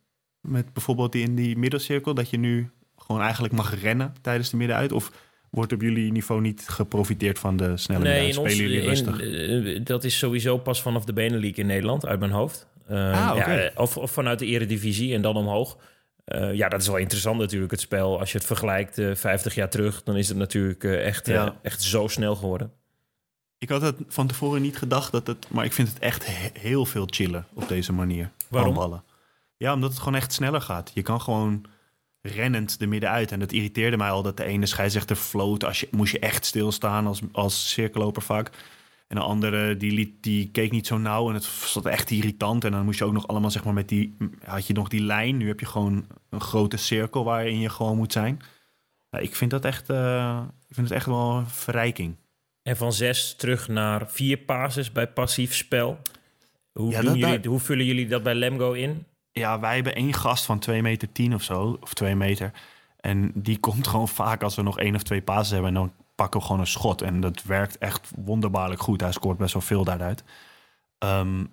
[0.41, 4.57] Met bijvoorbeeld die in die middelcirkel, dat je nu gewoon eigenlijk mag rennen tijdens de
[4.57, 4.91] middenuit?
[4.91, 5.11] Of
[5.49, 9.19] wordt op jullie niveau niet geprofiteerd van de snelle Nee, in ons, Spelen jullie rustig?
[9.21, 12.67] in, eh, dat is sowieso pas vanaf de Benelink in Nederland, uit mijn hoofd.
[12.87, 13.53] Eh, Ah, oké.
[13.53, 15.77] ja, of, of vanuit de eredivisie en dan omhoog.
[16.25, 18.19] Eh, ja, dat is wel interessant natuurlijk, het spel.
[18.19, 21.33] Als je het vergelijkt eh 50 jaar terug, dan is het natuurlijk eh, echt, eh,
[21.33, 21.55] Ja.
[21.61, 22.71] echt zo snel geworden.
[23.57, 26.59] Ik had het van tevoren niet gedacht, dat het, maar ik vind het echt he-
[26.59, 28.31] heel veel chillen op deze manier.
[28.49, 28.73] Waarom?
[28.73, 29.03] Handballen.
[29.57, 30.91] Ja, omdat het gewoon echt sneller gaat.
[30.93, 31.65] Je kan gewoon
[32.21, 33.31] rennend de midden uit.
[33.31, 35.63] En dat irriteerde mij al dat de ene scheidsrechter floot.
[35.63, 38.49] Als je, moest je echt stilstaan als, als cirkelloper vaak.
[39.07, 42.63] En de andere die, liet, die keek niet zo nauw en het was echt irritant.
[42.63, 44.17] En dan moest je ook nog allemaal zeg maar met die...
[44.43, 45.37] Had je nog die lijn.
[45.37, 48.39] Nu heb je gewoon een grote cirkel waarin je gewoon moet zijn.
[49.19, 49.89] Ik vind dat echt...
[49.89, 52.15] eh, ik vind het echt wel een verrijking.
[52.61, 55.99] En van zes terug naar vier passes bij passief spel.
[56.71, 59.05] Hoe, Ja, doen dat- jullie, daar- hoe vullen jullie dat bij Lemgo in?
[59.37, 62.51] Ja, wij hebben één gast van 2 meter 10 of zo, of 2 meter.
[62.99, 65.69] En die komt gewoon vaak als we nog één of twee passes hebben.
[65.69, 67.01] En dan pakken we gewoon een schot.
[67.01, 69.01] En dat werkt echt wonderbaarlijk goed.
[69.01, 70.23] Hij scoort best wel veel daaruit.
[70.97, 71.45] Ehm,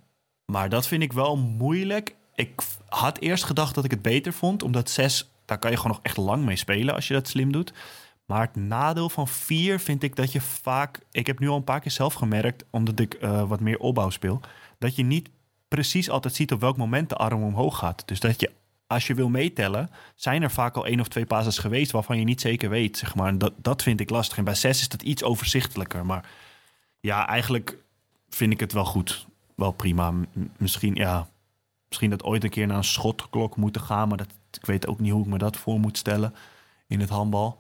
[0.45, 2.17] maar dat vind ik wel moeilijk.
[2.35, 4.63] Ik had eerst gedacht dat ik het beter vond.
[4.63, 7.53] Omdat 6, daar kan je gewoon nog echt lang mee spelen als je dat slim
[7.53, 7.73] doet.
[8.27, 11.01] Maar het nadeel van 4 vind ik dat je vaak...
[11.11, 14.11] Ik heb nu al een paar keer zelf gemerkt, omdat ik eh, wat meer opbouw
[14.11, 14.41] speel...
[14.79, 15.29] dat je niet
[15.75, 18.03] precies altijd ziet op welk moment de arm omhoog gaat.
[18.07, 18.51] Dus dat je,
[18.87, 22.25] als je wil meetellen, zijn er vaak al één of twee passes geweest waarvan je
[22.25, 23.39] niet zeker weet, zeg maar.
[23.39, 24.39] Dat, dat vind ik lastig.
[24.39, 26.07] En bij zes is dat iets overzichtelijker.
[26.07, 26.31] Maar
[27.01, 27.77] ja, eigenlijk
[28.29, 29.27] vind ik het wel goed.
[29.55, 30.13] Wel prima.
[30.57, 31.29] Misschien, ja,
[31.89, 35.01] misschien dat ooit een keer naar een schotklok moeten gaan, maar dat, ik weet ook
[35.01, 36.35] niet hoe ik me dat voor moet stellen
[36.87, 37.59] in het handbal.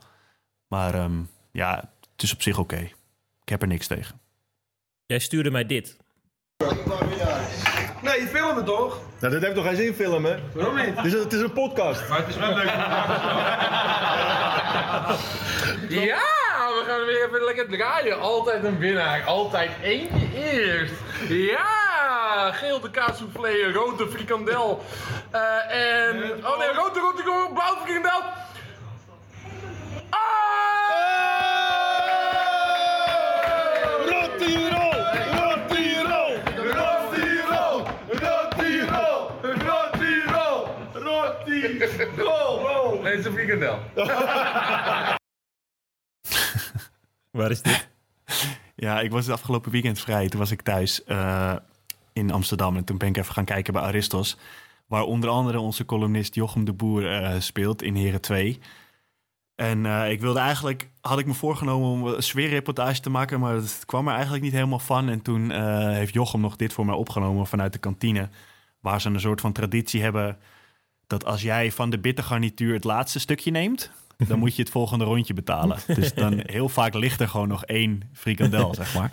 [0.68, 2.90] Maar ehm, ja, het is op zich oké.
[3.42, 4.20] Ik heb er niks tegen.
[5.06, 5.96] Jij stuurde mij dit.
[8.04, 8.98] Nee, je filmen toch?
[9.18, 10.42] Nou, dat heeft toch geen zin filmen?
[10.54, 10.96] Waarom niet?
[10.96, 12.08] Het is, het is een podcast.
[12.08, 12.72] Maar het is wel leuk.
[15.88, 16.18] Ja,
[16.68, 18.20] we gaan weer even lekker draaien.
[18.20, 19.22] Altijd een winnaar.
[19.26, 20.92] Altijd eentje eerst.
[21.28, 24.84] Ja, geel de kaassoufflé, rode frikandel.
[25.30, 25.40] Eh
[25.70, 26.46] en...
[26.46, 28.22] Oh nee, rode, rode, rode, blauwe frikandel.
[30.10, 30.44] Ah!
[43.02, 43.78] Nee, het is een frikandel.
[47.30, 47.88] Waar is dit?
[48.74, 50.28] Ja, ik was het afgelopen weekend vrij.
[50.28, 51.56] Toen was ik thuis eh,
[52.12, 52.76] in Amsterdam.
[52.76, 54.38] En toen ben ik even gaan kijken bij Aristos.
[54.86, 58.60] Waar onder andere onze columnist Jochem de Boer eh, speelt in Heren 2.
[59.54, 63.40] En eh, ik wilde eigenlijk, had ik me voorgenomen om een sfeerreportage te maken.
[63.40, 65.08] Maar het kwam er eigenlijk niet helemaal van.
[65.08, 68.28] En toen eh, heeft Jochem nog dit voor mij opgenomen vanuit de kantine.
[68.80, 70.38] Waar ze een soort van traditie hebben.
[71.14, 73.90] Dat als jij van de bittergarnituur het laatste stukje neemt.
[74.16, 75.78] Dan moet je het volgende rondje betalen.
[75.94, 79.12] Dus dan heel vaak ligt er gewoon nog één frikandel, zeg maar.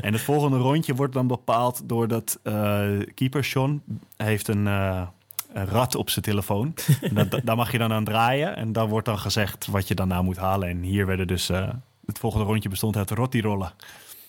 [0.00, 3.82] En het volgende rondje wordt dan bepaald doordat eh keeper Sean
[4.16, 5.06] heeft een, eh,
[5.52, 6.74] een rat op zijn telefoon.
[7.00, 8.56] En dat, daar mag je dan aan draaien.
[8.56, 10.68] En dan wordt dan gezegd wat je daarna moet halen.
[10.68, 11.48] En hier werden dus...
[11.48, 11.68] eh,
[12.06, 13.72] het volgende rondje bestond uit rottirollen.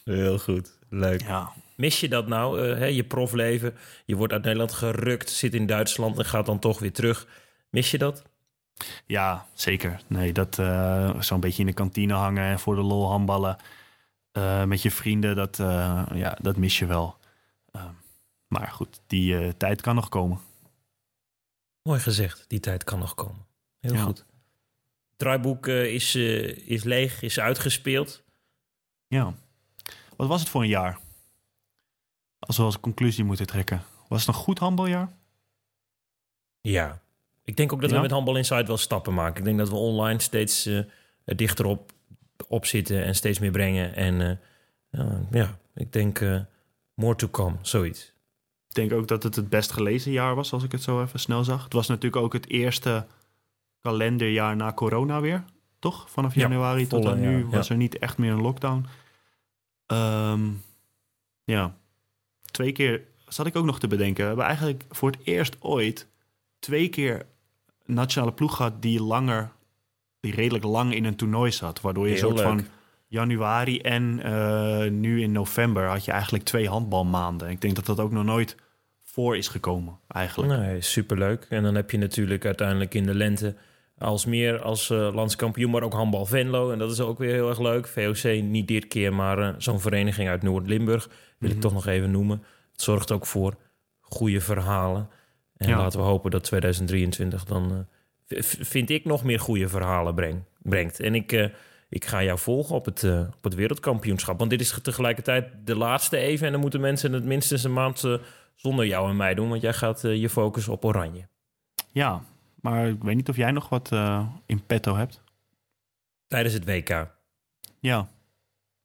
[0.05, 0.77] Heel goed.
[0.89, 1.21] Leuk.
[1.21, 1.51] Ja.
[1.81, 3.77] Mis je dat nou, eh, hè, je profleven?
[4.05, 7.27] Je wordt uit Nederland gerukt, zit in Duitsland en gaat dan toch weer terug.
[7.69, 8.23] Mis je dat?
[9.05, 10.01] Ja, zeker.
[10.07, 13.57] Nee, dat eh, zo'n beetje in de kantine hangen en voor de lol handballen
[14.31, 15.57] eh, met je vrienden, dat,
[16.13, 17.17] ja, dat mis je wel.
[17.71, 17.85] Eh,
[18.47, 20.39] maar goed, die tijd kan nog komen.
[21.83, 23.45] Mooi gezegd, die tijd kan nog komen.
[23.79, 24.01] Heel Ja.
[24.03, 24.17] goed.
[24.17, 26.15] Het draaiboek is,
[26.65, 28.23] is leeg, is uitgespeeld.
[29.07, 29.33] Ja.
[30.15, 30.99] Wat was het voor een jaar?
[32.47, 33.83] Als we als conclusie moeten trekken.
[34.07, 35.11] Was het een goed handbaljaar?
[36.61, 37.01] Ja.
[37.43, 37.95] Ik denk ook dat Ja?
[37.95, 39.37] we met Handbal Inside wel stappen maken.
[39.37, 40.77] Ik denk dat we online steeds eh,
[41.23, 41.91] er dichter op,
[42.47, 43.95] op zitten en steeds meer brengen.
[43.95, 44.37] En eh,
[44.89, 46.39] ja, ja, ik denk eh,
[46.93, 48.13] more to come, zoiets.
[48.67, 51.19] Ik denk ook dat het het best gelezen jaar was, als ik het zo even
[51.19, 51.63] snel zag.
[51.63, 53.05] Het was natuurlijk ook het eerste
[53.79, 55.43] kalenderjaar na corona weer,
[55.79, 56.09] toch?
[56.09, 58.85] Vanaf Ja, januari tot aan nu ja, was er niet echt meer een lockdown.
[59.85, 60.49] Ehm,
[61.43, 61.75] ja,
[62.51, 64.21] twee keer zat ik ook nog te bedenken.
[64.21, 66.07] We hebben eigenlijk voor het eerst ooit
[66.59, 67.25] twee keer
[67.85, 69.51] een nationale ploeg gehad die langer,
[70.19, 71.81] die redelijk lang in een toernooi zat.
[71.81, 72.43] Waardoor je soort leuk.
[72.43, 72.65] van
[73.07, 77.49] januari en eh, nu in november had je eigenlijk twee handbalmaanden.
[77.49, 78.55] Ik denk dat dat ook nog nooit
[79.03, 80.59] voor is gekomen, eigenlijk.
[80.59, 81.45] Nee, superleuk.
[81.49, 83.55] En dan heb je natuurlijk uiteindelijk in de lente
[84.01, 86.71] als meer als eh, landskampioen, maar ook handbal Venlo.
[86.71, 87.87] En dat is ook weer heel erg leuk.
[87.87, 91.63] VOC niet dit keer, maar eh, zo'n vereniging uit Noord-Limburg wil ik Mhm.
[91.63, 92.43] toch nog even noemen.
[92.71, 93.55] Het zorgt ook voor
[94.01, 95.09] goede verhalen.
[95.57, 95.77] En Ja.
[95.77, 97.87] laten we hopen dat 2023 dan,
[98.27, 100.99] eh, vind ik, nog meer goede verhalen breng, brengt.
[100.99, 101.49] En ik,
[101.89, 103.03] ik ga jou volgen op het,
[103.37, 104.37] op het wereldkampioenschap.
[104.37, 106.45] Want dit is tegelijkertijd de laatste even.
[106.45, 108.03] En dan moeten mensen het minstens een maand
[108.55, 109.49] zonder jou en mij doen.
[109.49, 111.27] Want jij gaat je focus op oranje.
[111.91, 112.21] Ja,
[112.61, 115.21] maar ik weet niet of jij nog wat eh, in petto hebt.
[116.27, 116.89] Tijdens het WK.
[117.79, 118.07] Ja, Ik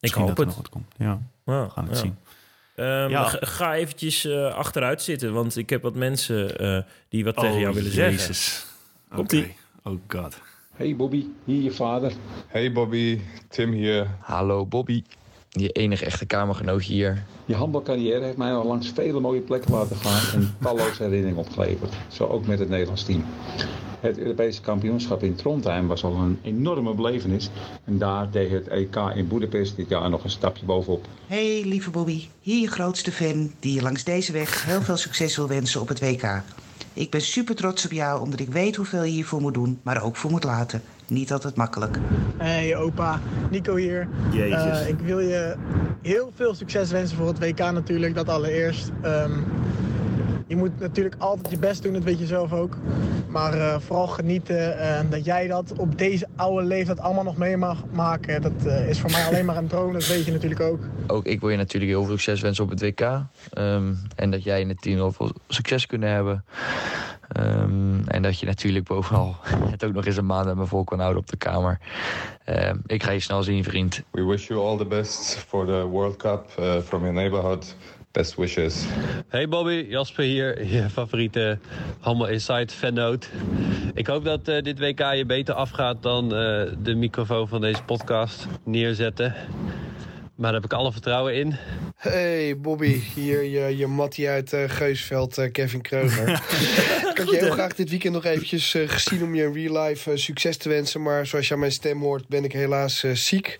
[0.01, 0.47] misschien hoop dat er het.
[0.47, 0.95] nog wat komt.
[0.97, 2.01] Ja, Ja, we gaan het ja.
[2.03, 2.17] zien.
[2.75, 3.25] Ehm, Ja.
[3.29, 5.33] ga, eventjes eh, achteruit zitten.
[5.33, 8.13] Want ik heb wat mensen eh, die wat tegen Oh, jou willen zeggen.
[8.17, 8.67] Jezus.
[9.07, 9.17] Oké.
[9.17, 9.57] Komt-ie.
[9.83, 10.41] Oh god.
[10.75, 12.13] Hey Bobby, hier je vader.
[12.47, 14.07] Hey Bobby, Tim hier.
[14.21, 15.05] Hallo Bobby,
[15.61, 17.25] je enige echte kamergenoot hier.
[17.45, 21.93] Je handbalcarrière heeft mij al langs vele mooie plekken laten gaan en talloze herinneringen opgeleverd.
[22.09, 23.25] Zo ook met het Nederlands team.
[24.01, 27.51] Het Europese kampioenschap in Trondheim was al een enorme belevenis.
[27.85, 31.07] En daar deed het EK in Boedapest dit jaar nog een stapje bovenop.
[31.27, 35.37] Hey lieve Bobby, hier je grootste fan die je langs deze weg heel veel succes
[35.37, 36.43] wil wensen op het WK.
[36.97, 40.03] Ik ben super trots op jou omdat ik weet hoeveel je hiervoor moet doen, maar
[40.03, 40.83] ook voor moet laten.
[41.09, 41.99] Niet altijd makkelijk.
[42.37, 43.21] Hey opa,
[43.51, 44.09] Nico hier.
[44.33, 44.81] Jezus.
[44.81, 45.57] Eh, ik wil je
[46.03, 48.91] heel veel succes wensen voor het WK natuurlijk, dat allereerst.
[49.03, 49.33] Ehm,
[50.47, 52.77] je moet natuurlijk altijd je best doen, dat weet je zelf ook.
[53.29, 57.57] Maar eh, vooral genieten en dat jij dat op deze oude leeftijd allemaal nog mee
[57.57, 58.43] mag maken.
[58.43, 60.81] Dat eh, is voor mij alleen maar een droom, dat weet je natuurlijk ook.
[61.07, 63.01] Ook ik wil je natuurlijk heel veel succes wensen op het WK.
[63.01, 66.45] Ehm, en dat jij en het team heel veel succes kunnen hebben.
[67.29, 69.37] Ehm, en dat je natuurlijk bovenal
[69.71, 71.79] het ook nog eens een maand met me vol kan houden op de kamer.
[72.45, 74.03] Ehm, ik ga je snel zien, vriend.
[74.11, 77.75] We wish you all the best for the World Cup uh, from your neighborhood.
[78.17, 78.85] Best wishes.
[79.29, 81.59] Hey Bobby, Jasper hier, je favoriete
[82.01, 83.29] Handbal Insight fannoot.
[83.95, 87.83] Ik hoop dat eh, dit WK je beter afgaat dan eh, de microfoon van deze
[87.83, 89.35] podcast neerzetten.
[90.35, 91.57] Maar daar heb ik alle vertrouwen in.
[91.97, 96.29] Hey Bobby, hier je, je Mattie uit eh, Geusveld, Kevin Kreuger.
[97.19, 99.83] ik had je heel graag dit weekend nog eventjes eh, gezien om je in real
[99.83, 101.03] life eh, succes te wensen.
[101.03, 103.59] Maar zoals je aan mijn stem hoort, ben ik helaas eh, ziek.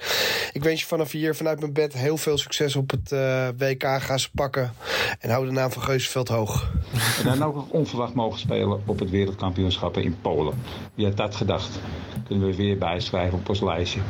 [0.53, 3.83] Ik wens je vanaf hier, vanuit mijn bed, heel veel succes op het eh, WK.
[3.83, 4.73] Ga ze pakken
[5.21, 6.73] en hou de naam van Geusveld hoog.
[7.19, 10.55] En dan ook nog onverwacht mogen spelen op het wereldkampioenschappen in Polen.
[10.95, 11.79] Wie had dat gedacht?
[12.27, 14.01] Kunnen we weer bijschrijven op ons lijstje.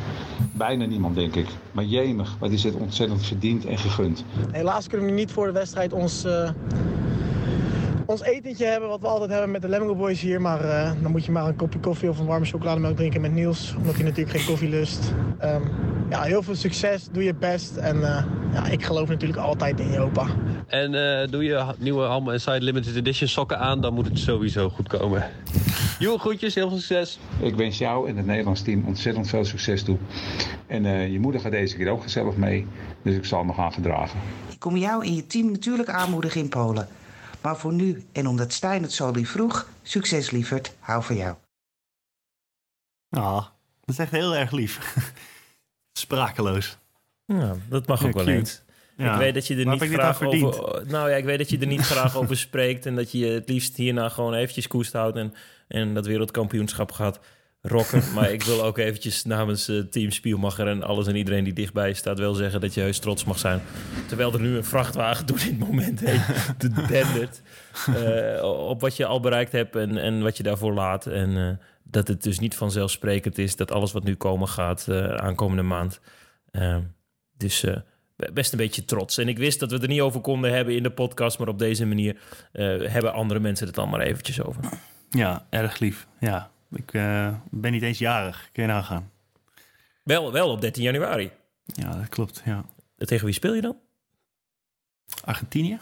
[0.53, 1.47] Bijna niemand, denk ik.
[1.71, 4.23] Maar jemig, wat is het ontzettend verdiend en gegund.
[4.51, 6.49] Helaas kunnen we niet voor de wedstrijd ons, eh,
[8.07, 10.41] ons etentje hebben, wat we altijd hebben met de Lemmingo Boys hier.
[10.41, 13.31] Maar eh, dan moet je maar een kopje koffie of een warme chocolademelk drinken met
[13.31, 15.13] Niels, omdat hij natuurlijk geen koffie lust.
[15.39, 15.61] Ehm,
[16.09, 17.75] ja, heel veel succes, doe je best.
[17.75, 20.27] En eh, ja, ik geloof natuurlijk altijd in je opa.
[20.67, 24.69] En eh, doe je nieuwe Handbal Insight Limited Edition sokken aan, dan moet het sowieso
[24.69, 25.29] goed komen.
[25.99, 27.19] Joe, groetjes, heel veel succes.
[27.39, 29.97] Ik wens jou en het Nederlands team ontzettend veel succes toe.
[30.67, 32.67] En eh, je moeder gaat deze keer ook gezellig mee,
[33.01, 34.19] dus ik zal me gaan gedragen.
[34.49, 36.87] Ik kom jou en je team natuurlijk aanmoedigen in Polen.
[37.41, 41.35] Maar voor nu, en omdat Stijn het zo lief vroeg, succes lieverd, hou van jou.
[43.09, 43.45] Ah,
[43.85, 44.95] dat is echt heel erg lief.
[45.99, 46.77] Sprakeloos.
[47.25, 48.61] Ja, dat mag ook Ja, wel eens.
[48.97, 49.13] Ja.
[49.13, 50.87] Ik weet dat je er niet graag over.
[50.87, 53.49] Nou ja, ik weet dat je er niet graag over spreekt en dat je het
[53.49, 55.33] liefst hierna gewoon eventjes koest houdt en,
[55.67, 57.19] en dat wereldkampioenschap gaat
[57.61, 58.03] rocken.
[58.15, 61.93] maar ik wil ook eventjes namens eh, Team Spielmacher en alles en iedereen die dichtbij
[61.93, 63.61] staat wel zeggen dat je heus trots mag zijn.
[64.07, 66.21] Terwijl er nu een vrachtwagen door dit moment heen
[66.57, 67.41] te dendert
[67.85, 71.05] eh, op wat je al bereikt hebt en, en wat je daarvoor laat.
[71.05, 75.63] En eh, dat het dus niet vanzelfsprekend is dat alles wat nu komen gaat aankomende
[75.63, 75.99] maand.
[76.51, 76.77] Eh,
[77.37, 77.65] dus
[78.33, 79.17] best een beetje trots.
[79.17, 81.47] En ik wist dat we het er niet over konden hebben in de podcast, maar
[81.47, 82.17] op deze manier
[82.81, 84.63] hebben andere mensen het dan maar eventjes over.
[85.09, 86.07] Ja, erg lief.
[86.19, 88.49] Ja, ik eh, ben niet eens jarig.
[88.51, 89.11] Kun je nagaan.
[90.03, 91.31] Wel, wel op 13 januari.
[91.65, 92.41] Ja, dat klopt.
[92.45, 92.65] Ja.
[92.97, 93.77] Tegen wie speel je dan?
[95.23, 95.79] Argentinië?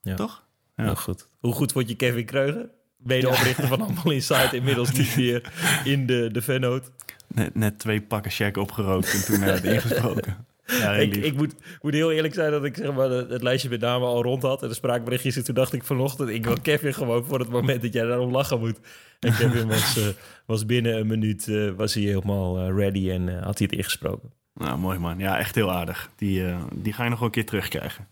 [0.00, 0.14] Ja.
[0.16, 0.44] Toch?
[0.76, 0.84] Ja.
[0.84, 1.28] Nou, goed.
[1.38, 2.70] Hoe goed vond je Kevin Kreuger?
[2.96, 5.52] Medeoprichter van Handball Insight, inmiddels niet meer
[5.84, 6.90] in de, de fannoot.
[7.26, 10.46] Net, net twee pakken check opgerookt en toen werd ingesproken.
[10.78, 13.80] Ja, ik, ik moet, moet heel eerlijk zijn dat ik zeg maar, het lijstje met
[13.80, 15.36] namen al rond had en de spraakberichtjes.
[15.36, 18.30] En toen dacht ik vanochtend, ik wil Kevin gewoon voor het moment dat jij daarom
[18.30, 18.80] lachen moet.
[19.20, 20.06] En Kevin was, eh,
[20.46, 24.32] was binnen een minuut eh, was hij helemaal eh, ready en had hij het ingesproken.
[24.54, 25.18] Nou, mooi man.
[25.18, 26.10] Ja, echt heel aardig.
[26.16, 28.08] Die, eh, die ga je nog wel een keer terugkrijgen.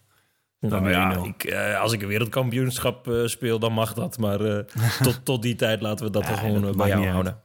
[0.61, 1.25] Dan Nou weer ja, 1-0.
[1.25, 4.19] ik, eh, als ik een wereldkampioenschap speel, dan mag dat.
[4.19, 4.65] Maar eh,
[5.03, 7.41] tot, tot die tijd laten we dat Ja, er gewoon dat bij jou houden.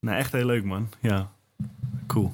[0.00, 0.88] Nou, echt heel leuk man.
[1.00, 1.30] Ja,
[2.06, 2.32] cool.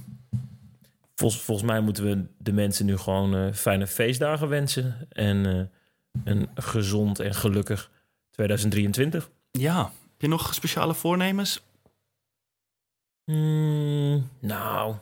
[1.15, 5.07] Volgens, volgens mij moeten we de mensen nu gewoon eh, fijne feestdagen wensen.
[5.09, 7.91] En eh, een gezond en gelukkig
[8.31, 9.31] 2023.
[9.51, 11.63] Ja, heb je nog speciale voornemens?
[13.25, 14.95] Hmm, nou,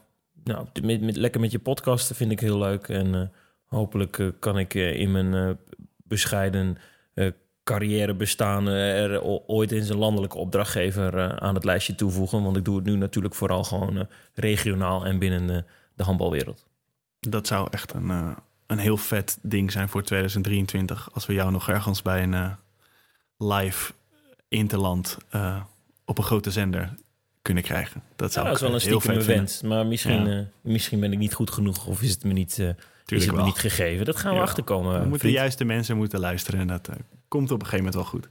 [0.45, 2.89] nou met, met, lekker met je podcasten vind ik heel leuk.
[2.89, 3.29] En eh,
[3.67, 5.59] hopelijk kan ik in mijn
[5.97, 6.79] bescheiden
[7.65, 12.43] carrière bestaan er ooit eens een landelijke opdrachtgever aan het lijstje toevoegen.
[12.43, 15.65] Want ik doe het nu natuurlijk vooral gewoon regionaal en binnen de,
[16.03, 16.65] de handbalwereld.
[17.21, 18.31] Dat zou echt een, eh,
[18.67, 21.09] een heel vet ding zijn voor 2023.
[21.13, 22.53] Als we jou nog ergens bij een eh,
[23.37, 23.93] live
[24.49, 25.63] interland eh,
[26.05, 26.95] op een grote zender
[27.43, 28.03] kunnen krijgen.
[28.17, 29.63] Dat Ja, zou dat is wel een stiekem wens.
[29.63, 30.47] Maar misschien, Ja.
[30.61, 32.59] misschien ben ik niet goed genoeg of is het me niet,
[33.07, 34.05] is het me niet gegeven.
[34.05, 35.01] Dat gaan we achterkomen.
[35.03, 36.89] We moeten de juiste mensen moeten luisteren en dat
[37.29, 38.29] komt op een gegeven moment wel goed.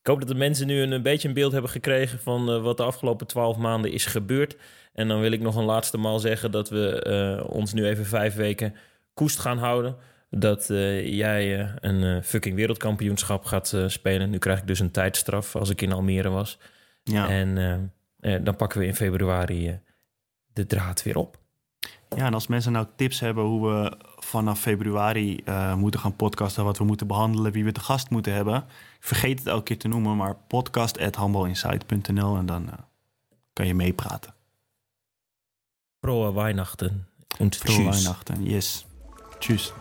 [0.00, 2.62] Ik hoop dat de mensen nu een, een beetje een beeld hebben gekregen van eh,
[2.62, 4.56] wat de afgelopen twaalf maanden is gebeurd.
[4.92, 8.06] En dan wil ik nog een laatste maal zeggen dat we eh, ons nu even
[8.06, 8.74] vijf weken
[9.14, 9.96] koest gaan houden.
[10.30, 14.30] Dat eh, jij een fucking wereldkampioenschap gaat spelen.
[14.30, 16.58] Nu krijg ik dus een tijdstraf als ik in Almere was.
[17.02, 17.28] Ja.
[17.28, 17.92] En
[18.44, 19.80] dan pakken we in februari
[20.52, 21.38] de draad weer op.
[22.16, 25.44] Ja, en als mensen nou tips hebben hoe we vanaf februari
[25.76, 28.64] moeten gaan podcasten, wat we moeten behandelen, wie we te gast moeten hebben,
[29.00, 32.78] vergeet het elke keer te noemen, maar podcast.handbalinsight.nl en dan eh,
[33.52, 34.34] kan je meepraten.
[36.00, 37.84] Frohe Weihnachten und tschüss.
[37.84, 38.86] Weihnachten, yes.
[39.38, 39.72] Tschüss.